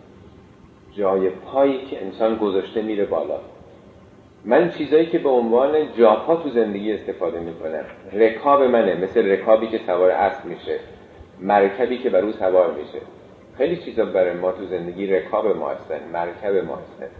[0.93, 3.39] جای پایی که انسان گذاشته میره بالا.
[4.45, 7.85] من چیزایی که به عنوان جاپا تو زندگی استفاده می‌کنم.
[8.13, 10.79] رکاب منه مثل رکابی که سوار اسب میشه.
[11.41, 12.99] مرکبی که بر او سوار میشه.
[13.59, 17.11] خیلی چیزا برای ما تو زندگی رکاب ما هستن مرکب ما هستن.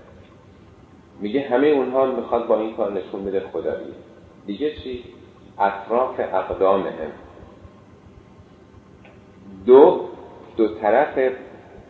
[1.21, 3.95] میگه همه اونها می‌خواد با این کار نشون بده خدایی.
[4.47, 5.05] دیگه چی؟
[5.59, 7.13] اطراف اقدام هم.
[9.67, 10.09] دو
[10.57, 11.33] دو طرف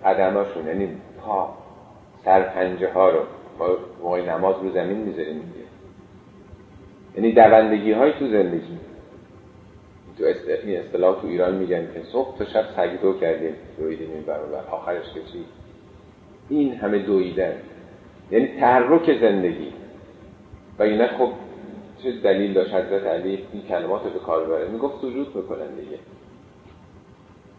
[0.05, 0.89] قدماشون یعنی
[1.21, 1.55] پا
[2.25, 3.21] سرپنجه ها رو
[3.59, 3.67] ما
[4.03, 5.53] موقع نماز رو زمین می‌ذاریم
[7.15, 8.79] یعنی دوندگی های تو زندگی.
[10.19, 10.25] تو
[10.65, 14.65] این اصطلاح تو ایران میگن که صبح تا شب سگدو کردیم دویدیم این برابر.
[14.71, 15.45] آخرش که چی؟
[16.49, 17.55] این همه دویدن
[18.31, 19.73] یعنی تحرک زندگی.
[20.79, 21.29] و اینه خب
[22.03, 25.99] چه دلیل داشت؟ حضرت علی این کلمات رو به کار بره می‌گفت سجود می‌کنن دیگه.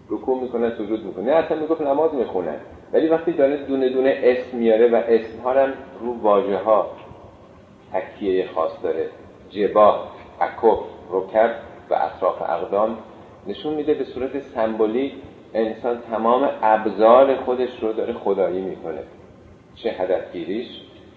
[0.10, 1.26] رکوع می‌کنن سجود می‌کنن.
[1.26, 2.56] نه اصلا می‌گفت نماز می‌خونن.
[2.94, 6.92] ولی وقتی داره دونه دونه اسم میاره و اسم ها هم رو واژه ها
[7.94, 9.10] تکیه خاص داره.
[9.50, 10.08] جبا
[10.42, 10.80] اکف
[11.12, 11.56] رکب.
[11.94, 12.98] و اطراف اقدام
[13.48, 15.14] نشون میده به صورت سمبولیک
[15.54, 19.04] انسان تمام ابزار خودش رو داره خدایی می‌کنه.
[19.76, 20.68] چه هدفگیریش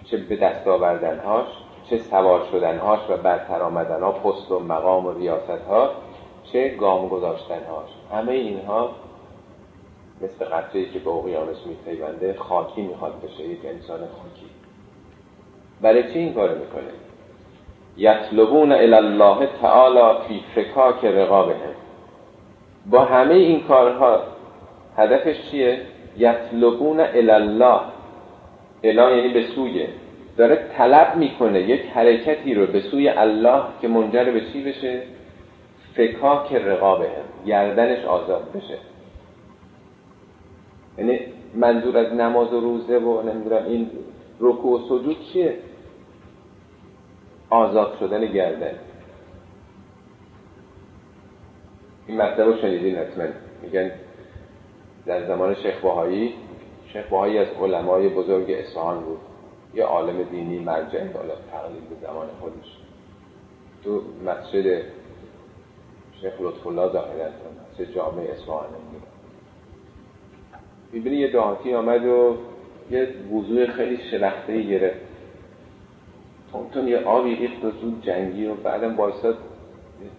[0.04, 1.46] چه به دست آوردنهاش
[1.90, 5.90] چه سوار شدنهاش و برتر آمدنها پست و مقام و ریاستها
[6.52, 7.88] چه گام گذاشتنهاش.
[8.12, 8.90] همه اینها
[10.20, 14.46] مثل قطره که به اقیانوس میپیونده خاکی می‌خواد بشه یک انسان خاکی.
[15.80, 17.05] برای چی این کارو می‌کنه؟
[17.96, 21.74] یطلبون الله تعالی فی فکاک رقابهم.
[22.90, 24.22] با همه این کارها
[24.96, 25.80] هدفش چیه؟
[26.18, 27.80] یطلبون الله
[28.84, 29.86] اله یعنی به سوی.
[30.36, 35.02] داره طلب می‌کنه یک حرکتی رو به سوی الله که منجر به چی بشه؟
[35.94, 37.08] فکاک رقابه
[37.46, 38.78] گردنش آزاد بشه.
[40.98, 41.20] یعنی
[41.54, 43.90] منظور از نماز و روزه و نمی‌دونم این
[44.40, 45.54] رکوع و سجود چیه؟
[47.50, 48.78] آزاد شدن گردن.
[52.06, 53.24] این مطلب رو شنیدین حتما.
[53.62, 53.90] میگن
[55.06, 56.34] در زمان شیخ باهایی
[56.92, 59.18] شیخ باهایی از علمای بزرگ اصفهان بود.
[59.74, 62.76] یه عالم دینی مرجع بالا تقلیل به زمان خودش.
[63.84, 64.82] تو مسجد
[66.20, 67.28] شیخ لطف الله ظاهرا
[67.72, 68.66] مسجد جامعه اصفهان
[70.92, 72.36] می‌بینی یه دهاتی آمد و
[72.90, 75.05] یه وضوع خیلی شلخته گرفت.
[76.72, 79.38] تون یه آبی ریخت و زود جنگی و بعدم بایستاد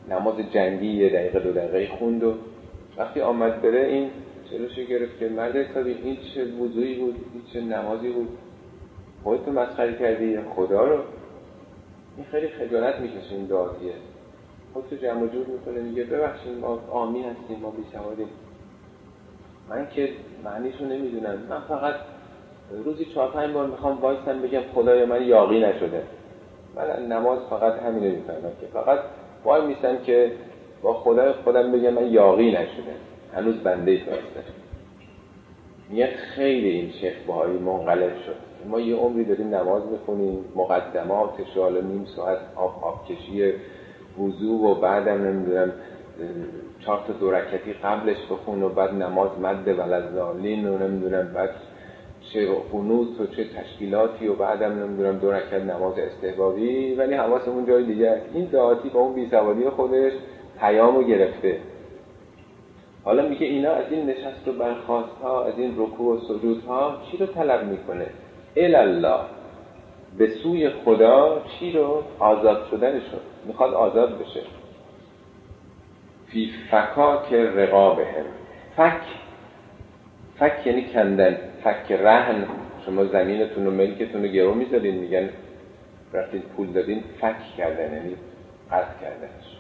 [0.09, 2.34] نماز جنگی یه دقیقه دو دقیقه خوند و
[2.97, 4.09] وقتی آمد بره این
[4.49, 8.28] چلوشو گرفت که مرد حسابی این چه وضوعی بود این چه نمازی بود.
[9.23, 10.99] خودتو مسخره کردی خدا رو.
[12.17, 13.93] این خیلی خجالت می‌کشه این دعاتیه
[14.73, 18.30] خودتو جمع جور می‌کنه میگه ببخشید ما آمی هستیم ما بیسوادیم.
[19.69, 20.09] من که
[20.43, 21.38] معنیشو نمی‌دونم.
[21.49, 21.95] من فقط
[22.84, 26.03] روزی چهار پنج بار می‌خوام وایسن بگم خدای من یاقی نشده.
[26.78, 28.99] من نماز فقط همینو می‌فهمم که فقط
[29.43, 30.32] وای میسن که
[30.82, 32.93] با خدای خودم بگم من یاقی نشده.
[33.36, 34.53] هنوز بنده تو هستم
[35.89, 38.36] میگه خیلی این شیخ باهایی منقلب شد.
[38.69, 43.53] ما یه عمری داریم نماز می‌خونیم مقدمات شال نیم ساعت آب, آب کشی
[44.19, 45.71] وضوع و بعدم نمی‌دونم
[46.80, 51.49] چهار تا دو رکتی قبلش بخون و بعد نماز مد ولزالین و نمی‌دونم بعد
[52.34, 57.84] چه قنوت و چه تشکیلاتی و بعدم نمی‌دونم دو رکت نماز استحبابی ولی حواسمون جای
[57.84, 60.13] دیگه این دعاتی با اون بیسوادی خودش
[60.59, 61.59] پیامو گرفته.
[63.03, 66.97] حالا میگه اینا از این نشست و برخواست ها از این رکوع و سجود ها
[67.11, 68.05] چی رو طلب می‌کنه؟
[68.57, 69.19] الله
[70.17, 73.19] به سوی خدا چی رو؟ آزاد شدنشون.
[73.45, 74.41] می‌خواد آزاد بشه.
[76.28, 78.25] فی فکاک رقابهم.
[78.78, 79.01] فک.
[80.39, 81.38] فک یعنی کندن.
[81.68, 82.45] فک رهن.
[82.86, 84.95] شما زمینتون و ملکتون رو گرو می‌ذارین.
[84.95, 85.30] میگن
[86.13, 88.15] رفتین پول دادین فک کردن یعنی
[88.72, 89.57] قطع کردنش.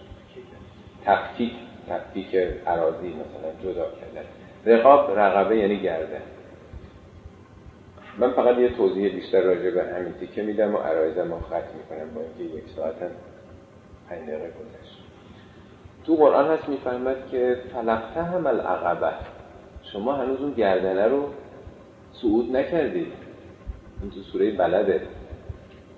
[1.05, 1.51] تفکیک
[1.89, 2.35] تفکیک
[2.67, 4.27] عراضی مثلا جدا کردن.
[4.65, 6.21] رقاب رقبه یعنی گردن.
[8.17, 12.13] من فقط یه توضیح بیشتر راجع به همین تیکه میدم و عرایزم رو ختم می‌کنم
[12.15, 13.09] با اینکه یک ساعت هم
[14.15, 14.97] دقیقه گذشت.
[16.05, 19.13] تو قرآن هست میفرمد که فلقته هم العقبه.
[19.93, 21.29] شما هنوز اون گردنه رو
[22.21, 23.13] صعود نکردید
[24.01, 25.01] این تو سوره بلده.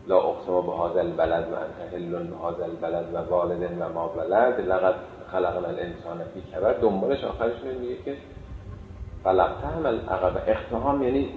[0.08, 4.08] لا اقسم به هذا البلد و انت هل به هذا البلد و والد و ما
[4.08, 4.96] بلد لقد
[5.32, 8.18] خلقنا الانسان فی کبر دنبالش آخرش میگه که
[9.24, 11.30] فلقته هم العقبه اقتهام یعنی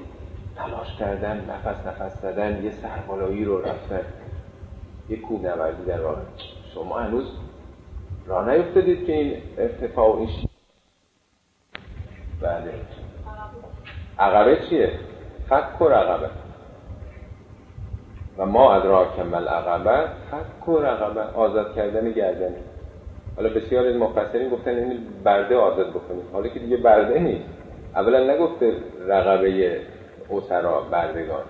[0.56, 4.04] تلاش کردن نفس نفس زدن یه سربالایی رو رفتن.
[5.08, 6.20] یه کوه نوردی در واقع.
[6.74, 7.24] شما هنوز
[8.26, 10.28] راه نیفتادید که این ارتفاع و این
[12.40, 13.01] بله.
[14.22, 14.90] عقبه چیه؟
[15.48, 16.28] فک و رقبه.
[18.38, 21.20] و ما ادراک مل عقبه فک و رقبه.
[21.20, 22.56] آزاد کردن گردنه
[23.36, 27.44] حالا بسیار از مفسرین گفتن این برده آزاد بکنید حالا که دیگه برده نیست.
[27.96, 28.72] اولا نگفته
[29.08, 29.80] رقبه
[30.30, 31.44] اسرا بردگان.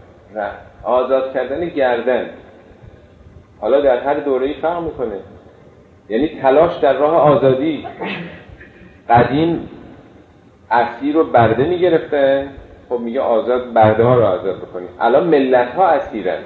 [0.82, 2.30] آزاد کردن گردن.
[3.60, 5.20] حالا در هر دوره فرق می‌کنه.
[6.08, 7.86] یعنی تلاش در راه آزادی.
[9.10, 9.68] قدیم
[10.72, 12.48] اسیر رو برده می‌گرفته.
[12.88, 16.38] خب میگه آزاد برده ها رو آزاد بکنید الان ملت ها اسیرن.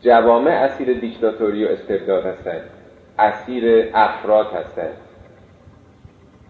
[0.00, 2.60] جوامع اسیر دیکتاتوری و استبداد هستن.
[3.18, 4.88] اسیر افراد هستن.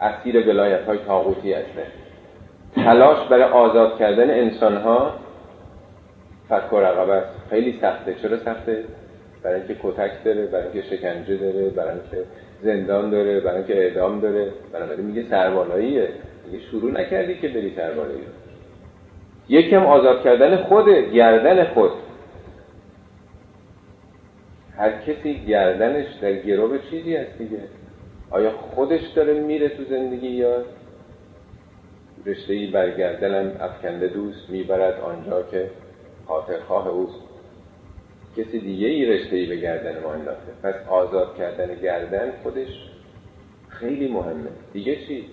[0.00, 1.86] اسیر ولایت های تاغوتی هستن.
[2.84, 5.14] تلاش برای آزاد کردن انسان ها
[6.48, 8.14] فک و رقبه است خیلی سخته.
[8.14, 8.84] چرا سخته؟
[9.42, 12.28] برای اینکه کتک داره برای اینکه شکنجه داره برای اینکه
[12.62, 14.48] زندان داره برای اینکه اعدام داره.
[14.72, 16.08] بنابراین میگه سربالاییه
[16.50, 18.20] میگه شروع نکردی که بری سربالایی
[19.48, 21.90] یکم آزاد کردن خود گردن خود.
[24.76, 27.58] هر کسی گردنش در گروه چیزی هست دیگه.
[28.30, 30.64] آیا خودش داره میره تو زندگی یا
[32.26, 35.70] رشته ای برگردنم افکنده دوست می‌برد آنجا که
[36.26, 37.20] خاطرخواه اوست.
[38.36, 40.52] کسی دیگه ای رشته ای به گردن ما انداخته.
[40.62, 42.90] پس آزاد کردن گردن خودش
[43.68, 44.50] خیلی مهمه.
[44.72, 45.24] دیگه چی؟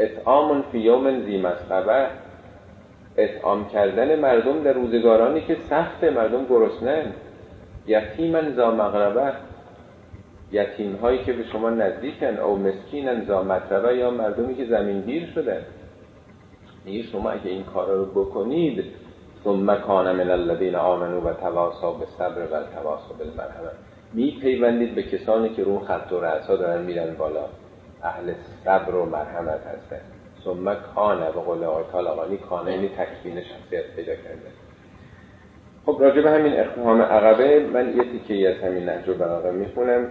[0.00, 2.06] اطعام فی یوم زی مسقبه.
[3.16, 7.12] اطعام کردن مردم در روزگارانی که سخت مردم گرسنه.
[7.86, 9.32] یتیمن زا مغربه.
[10.52, 12.36] یتیم هایی که به شما نزدیکن.
[12.36, 15.62] او مسکینن زا مطربه یا مردمی که زمین گیر شدن
[16.84, 18.84] میگه شما اگه این کارا رو بکنید
[19.44, 23.70] ثم کان من الذین آمنوا و تواصوا بالصبر و تواصوا بالمرحمه.
[24.12, 27.44] میپیوندید به کسانی که رو خط و رأسا دارن میرن بالا.
[28.02, 28.32] اهل
[28.64, 30.00] صبر و مرحمت هستن.
[30.44, 34.50] ثم کانه به قول آقای طالقانی کانه یعنی تکوین شخصیت پیدا کرده.
[35.86, 40.06] خب راجع به همین اقتحام عقبه من یه تیکه از همین نهج البلاغه می‌خونم.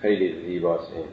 [0.00, 1.04] خیلی زیباست این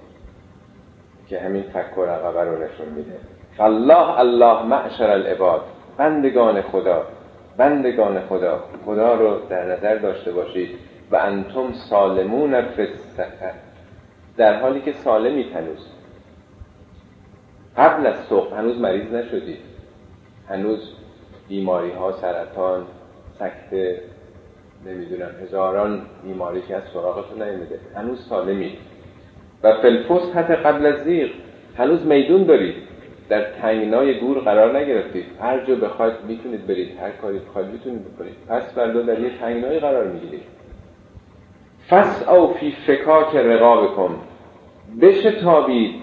[1.28, 3.20] که همین فک و رقبه رو نشون میده.
[3.60, 5.62] الله الله معشر العباد.
[5.98, 7.04] بندگان خدا
[7.58, 8.64] بندگان خدا.
[8.86, 10.70] خدا رو در نظر داشته باشید.
[11.12, 13.54] و انتم سالمون فسته
[14.40, 15.88] در حالی که سالمی هنوز
[17.78, 19.60] قبل از صبح هنوز مریض نشدید
[20.50, 20.94] هنوز
[21.50, 22.86] بیماری ها سرطان
[23.40, 24.02] سکته
[24.86, 28.78] نمی‌دونم هزاران بیماری که از سراغتون نیمده هنوز سالمید
[29.64, 31.30] و فلفوس حتی قبل از زیغ.
[31.78, 32.76] هنوز میدون دارید.
[33.30, 35.26] در تنگنای گور قرار نگرفتید.
[35.42, 37.00] هر جا بخواید می‌تونید برید.
[37.00, 38.36] هر کاری بخواید می‌تونید بکنید.
[38.48, 40.44] پس فردا در یه تنگنای قرار می‌گیرید.
[41.90, 44.16] فس او فی فکاک رقابکم.
[45.42, 45.96] تابید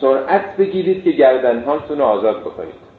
[0.00, 2.90] سرعت بگیرید که گردنهاتون رو آزاد بکنید.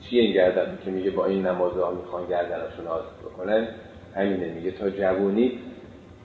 [0.00, 3.68] چیه این گردن که میگه با این نمازها می‌خوان گردنشون آزاد بکنن؟
[4.16, 5.58] همینه میگه تا جوونید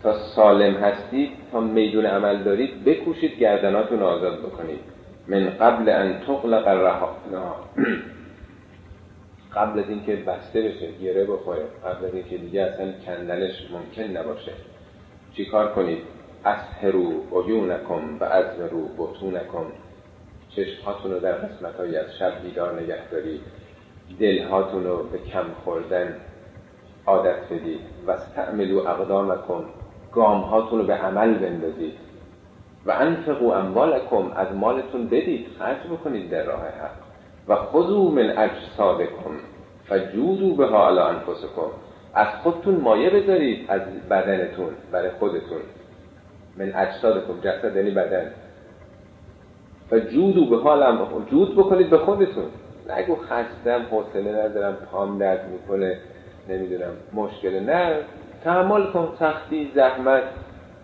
[0.04, 4.80] تا سالم هستید تا میدون عمل دارید بکوشید گردناتون آزاد بکنید.
[5.28, 7.16] من قبل ان تغلق الرها
[9.56, 14.52] قبل از اینکه بسته بشه گره بخوره قبل از اینکه دیگه اصلا کندنش ممکن نباشه.
[15.36, 15.98] چیکار کنید؟
[16.46, 19.66] اسهرو عیونکم و ازمرو بطونکم.
[20.50, 23.42] چشمهاتون رو در قسمت های از شب بیدار نگه دارید.
[24.20, 26.16] دلهاتون رو به کم خوردن
[27.06, 27.80] عادت بدید.
[28.08, 29.64] و استعملو اقدامکم.
[30.12, 31.94] گامهاتون رو به عمل بندازید.
[32.86, 34.32] و انفقو اموالکم.
[34.36, 35.48] از مالتون بدید.
[35.60, 36.92] خرج بکنید در راه حق.
[37.48, 39.32] و خذو من اجسادکم.
[39.88, 41.72] فجودو به علی انفسکم.
[42.14, 43.66] از خودتون مایه بذارید.
[43.70, 44.74] از بدنتون.
[44.92, 45.62] برای خودتون.
[46.58, 48.32] من اجسادکم جسد یعنی بدن.
[49.90, 50.98] فجودو به حال
[51.30, 52.46] جود بکنید به خودتون.
[52.98, 55.98] نگو خستم حوصله ندارم پام درد می‌کنه
[56.50, 57.96] نمی‌دونم مشکل نه.
[58.44, 59.10] تحمل کن.
[59.20, 60.24] سختی زحمت.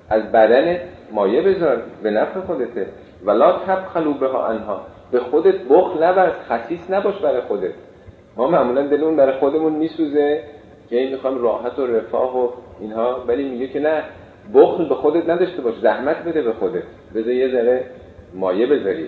[0.09, 0.81] از بدنت
[1.11, 1.81] مایه بذار.
[2.03, 2.87] به نفع خودته
[3.25, 4.81] ولا تبخلو بها انها.
[5.11, 6.33] به خودت بخل نبرد.
[6.49, 7.73] خسیس نباش برای خودت.
[8.37, 10.43] ما معمولا دلمون برای خودمون میسوزه
[10.89, 12.49] که این می‌خوام راحت و رفاه و
[12.79, 14.03] اینها ولی میگه که نه.
[14.53, 16.83] بخل به خودت نداشته باش زحمت بده به خودت.
[17.15, 17.85] بذار یه ذره
[18.33, 19.07] مایه بذاری.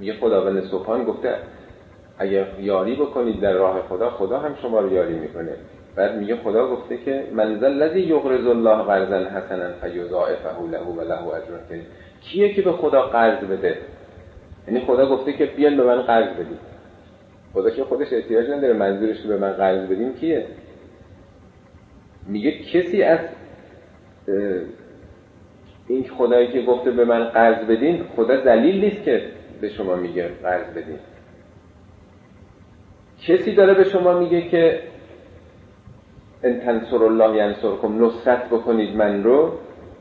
[0.00, 1.34] میگه خداوند سبحان گفته
[2.18, 5.52] اگر یاری بکنید در راه خدا خدا هم شما رو یاری می‌کنه.
[5.96, 11.26] بعد میگه خدا گفته که منزل لذی یغرز الله قرضا حسنا فیضاعفه له و له
[11.26, 11.82] اجر
[12.20, 13.78] کیه که به خدا قرض بده؟
[14.68, 16.58] یعنی خدا گفته که بیان به من قرض بدید
[17.54, 20.46] خدا که خودش احتیاج نداره منظورش به من قرض بدین کیه؟
[22.26, 23.18] میگه کسی از
[25.88, 29.22] این خدایی که گفته به من قرض بدین خدا دلیل نیست که
[29.60, 30.98] به شما میگه قرض بدین.
[33.22, 34.80] کسی داره به شما میگه که
[36.42, 39.52] ان تنصر الله ینصرکم نصرت بکنید من رو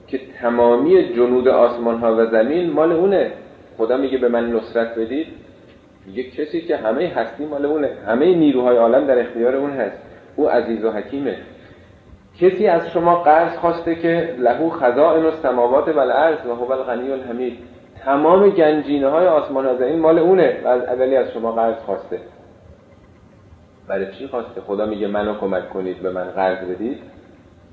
[0.07, 3.31] که تمامی جنود آسمان ها و زمین مال اونه.
[3.77, 5.27] خدا میگه به من نصرت بدید.
[6.06, 7.89] میگه کسی که همه هستی مال اونه.
[8.07, 9.97] همه نیروهای عالم در اختیار اون هست.
[10.35, 11.38] او عزیز و حکیمه.
[12.41, 17.60] کسی از شما قرض خواسته که لهو خزائن السماوات و الارض و هو الغنی الحمید.
[18.06, 22.20] تمام گنجینه های آسمان ها زمین مال اونه و از اولی از شما قرض خواسته.
[23.88, 26.98] برای چی خواسته؟ خدا میگه منو کمک کنید به من قرض بدید.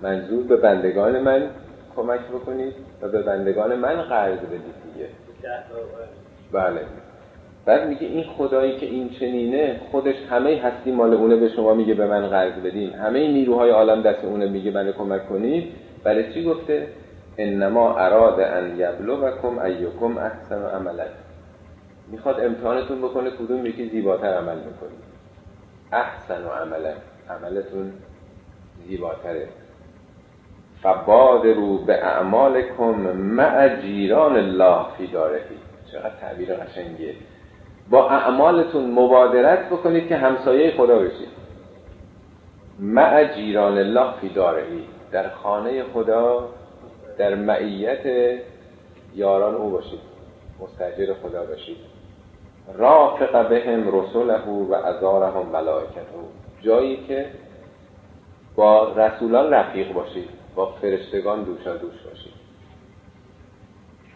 [0.03, 1.51] منظور به بندگان من
[1.97, 5.09] کمک بکنید و به بندگان من قرض بدید دیگه.
[6.53, 6.81] بله.
[7.65, 11.95] بعد میگه این خدایی که این چنینه خودش همه هستی مال اونه به شما میگه
[11.95, 12.93] به من قرض بدین.
[12.93, 15.73] همه نیروهای عالم دست اونه میگه منو کمک کنید.
[16.05, 16.87] برای چی گفته؟
[17.39, 21.05] انما اراد ان یبلوکم ایکم احسن عملا.
[22.09, 25.03] می‌خواد امتحانتون بکنه کدوم یکی زیباتر عمل می‌کنید
[25.93, 26.93] احسن و عملا.
[27.31, 27.93] عملتون
[28.89, 29.49] زیباتره.
[31.55, 35.41] رو به اعمالکم مع جیران الله فی دارهی.
[35.93, 37.15] چقدر تعبیر قشنگیه.
[37.91, 41.29] با اعمالتون مبادرت بکنید که همسایه خدا بشید
[42.79, 46.49] مع جیران الله فی دارهی در خانه خدا
[47.19, 48.39] در معیت
[49.15, 50.01] یاران او باشید.
[50.61, 51.77] مستجر خدا باشید.
[52.75, 56.01] رافق بهم رسوله و ازارهم ملائکته.
[56.61, 57.27] جایی که
[58.57, 62.33] با رسولان رفیق باشید با فرشتگان دوشا دوش باشید.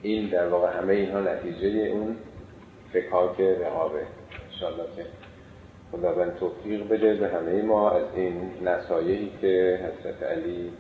[0.03, 2.17] این در واقع همه اینها نتیجه اون
[2.97, 4.03] فکاک رقابه
[4.45, 5.07] انشالله که
[5.93, 10.73] خداوند توفیق بده به همه ما از این نصایحی که حضرت علی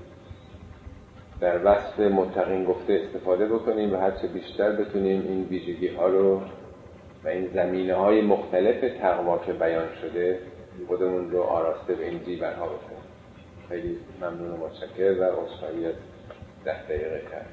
[1.41, 6.41] در وصف متقین گفته استفاده بکنیم و هرچه بیشتر بتونیم این ویژگی ها رو
[7.25, 10.39] و این زمینه های مختلف تقوا که بیان شده
[10.89, 13.03] خودمون رو آراسته به این زیبرها بکنیم.
[13.69, 15.95] خیلی ممنون و متشکر و اصفایی از
[16.65, 17.47] ده دقیقه کرد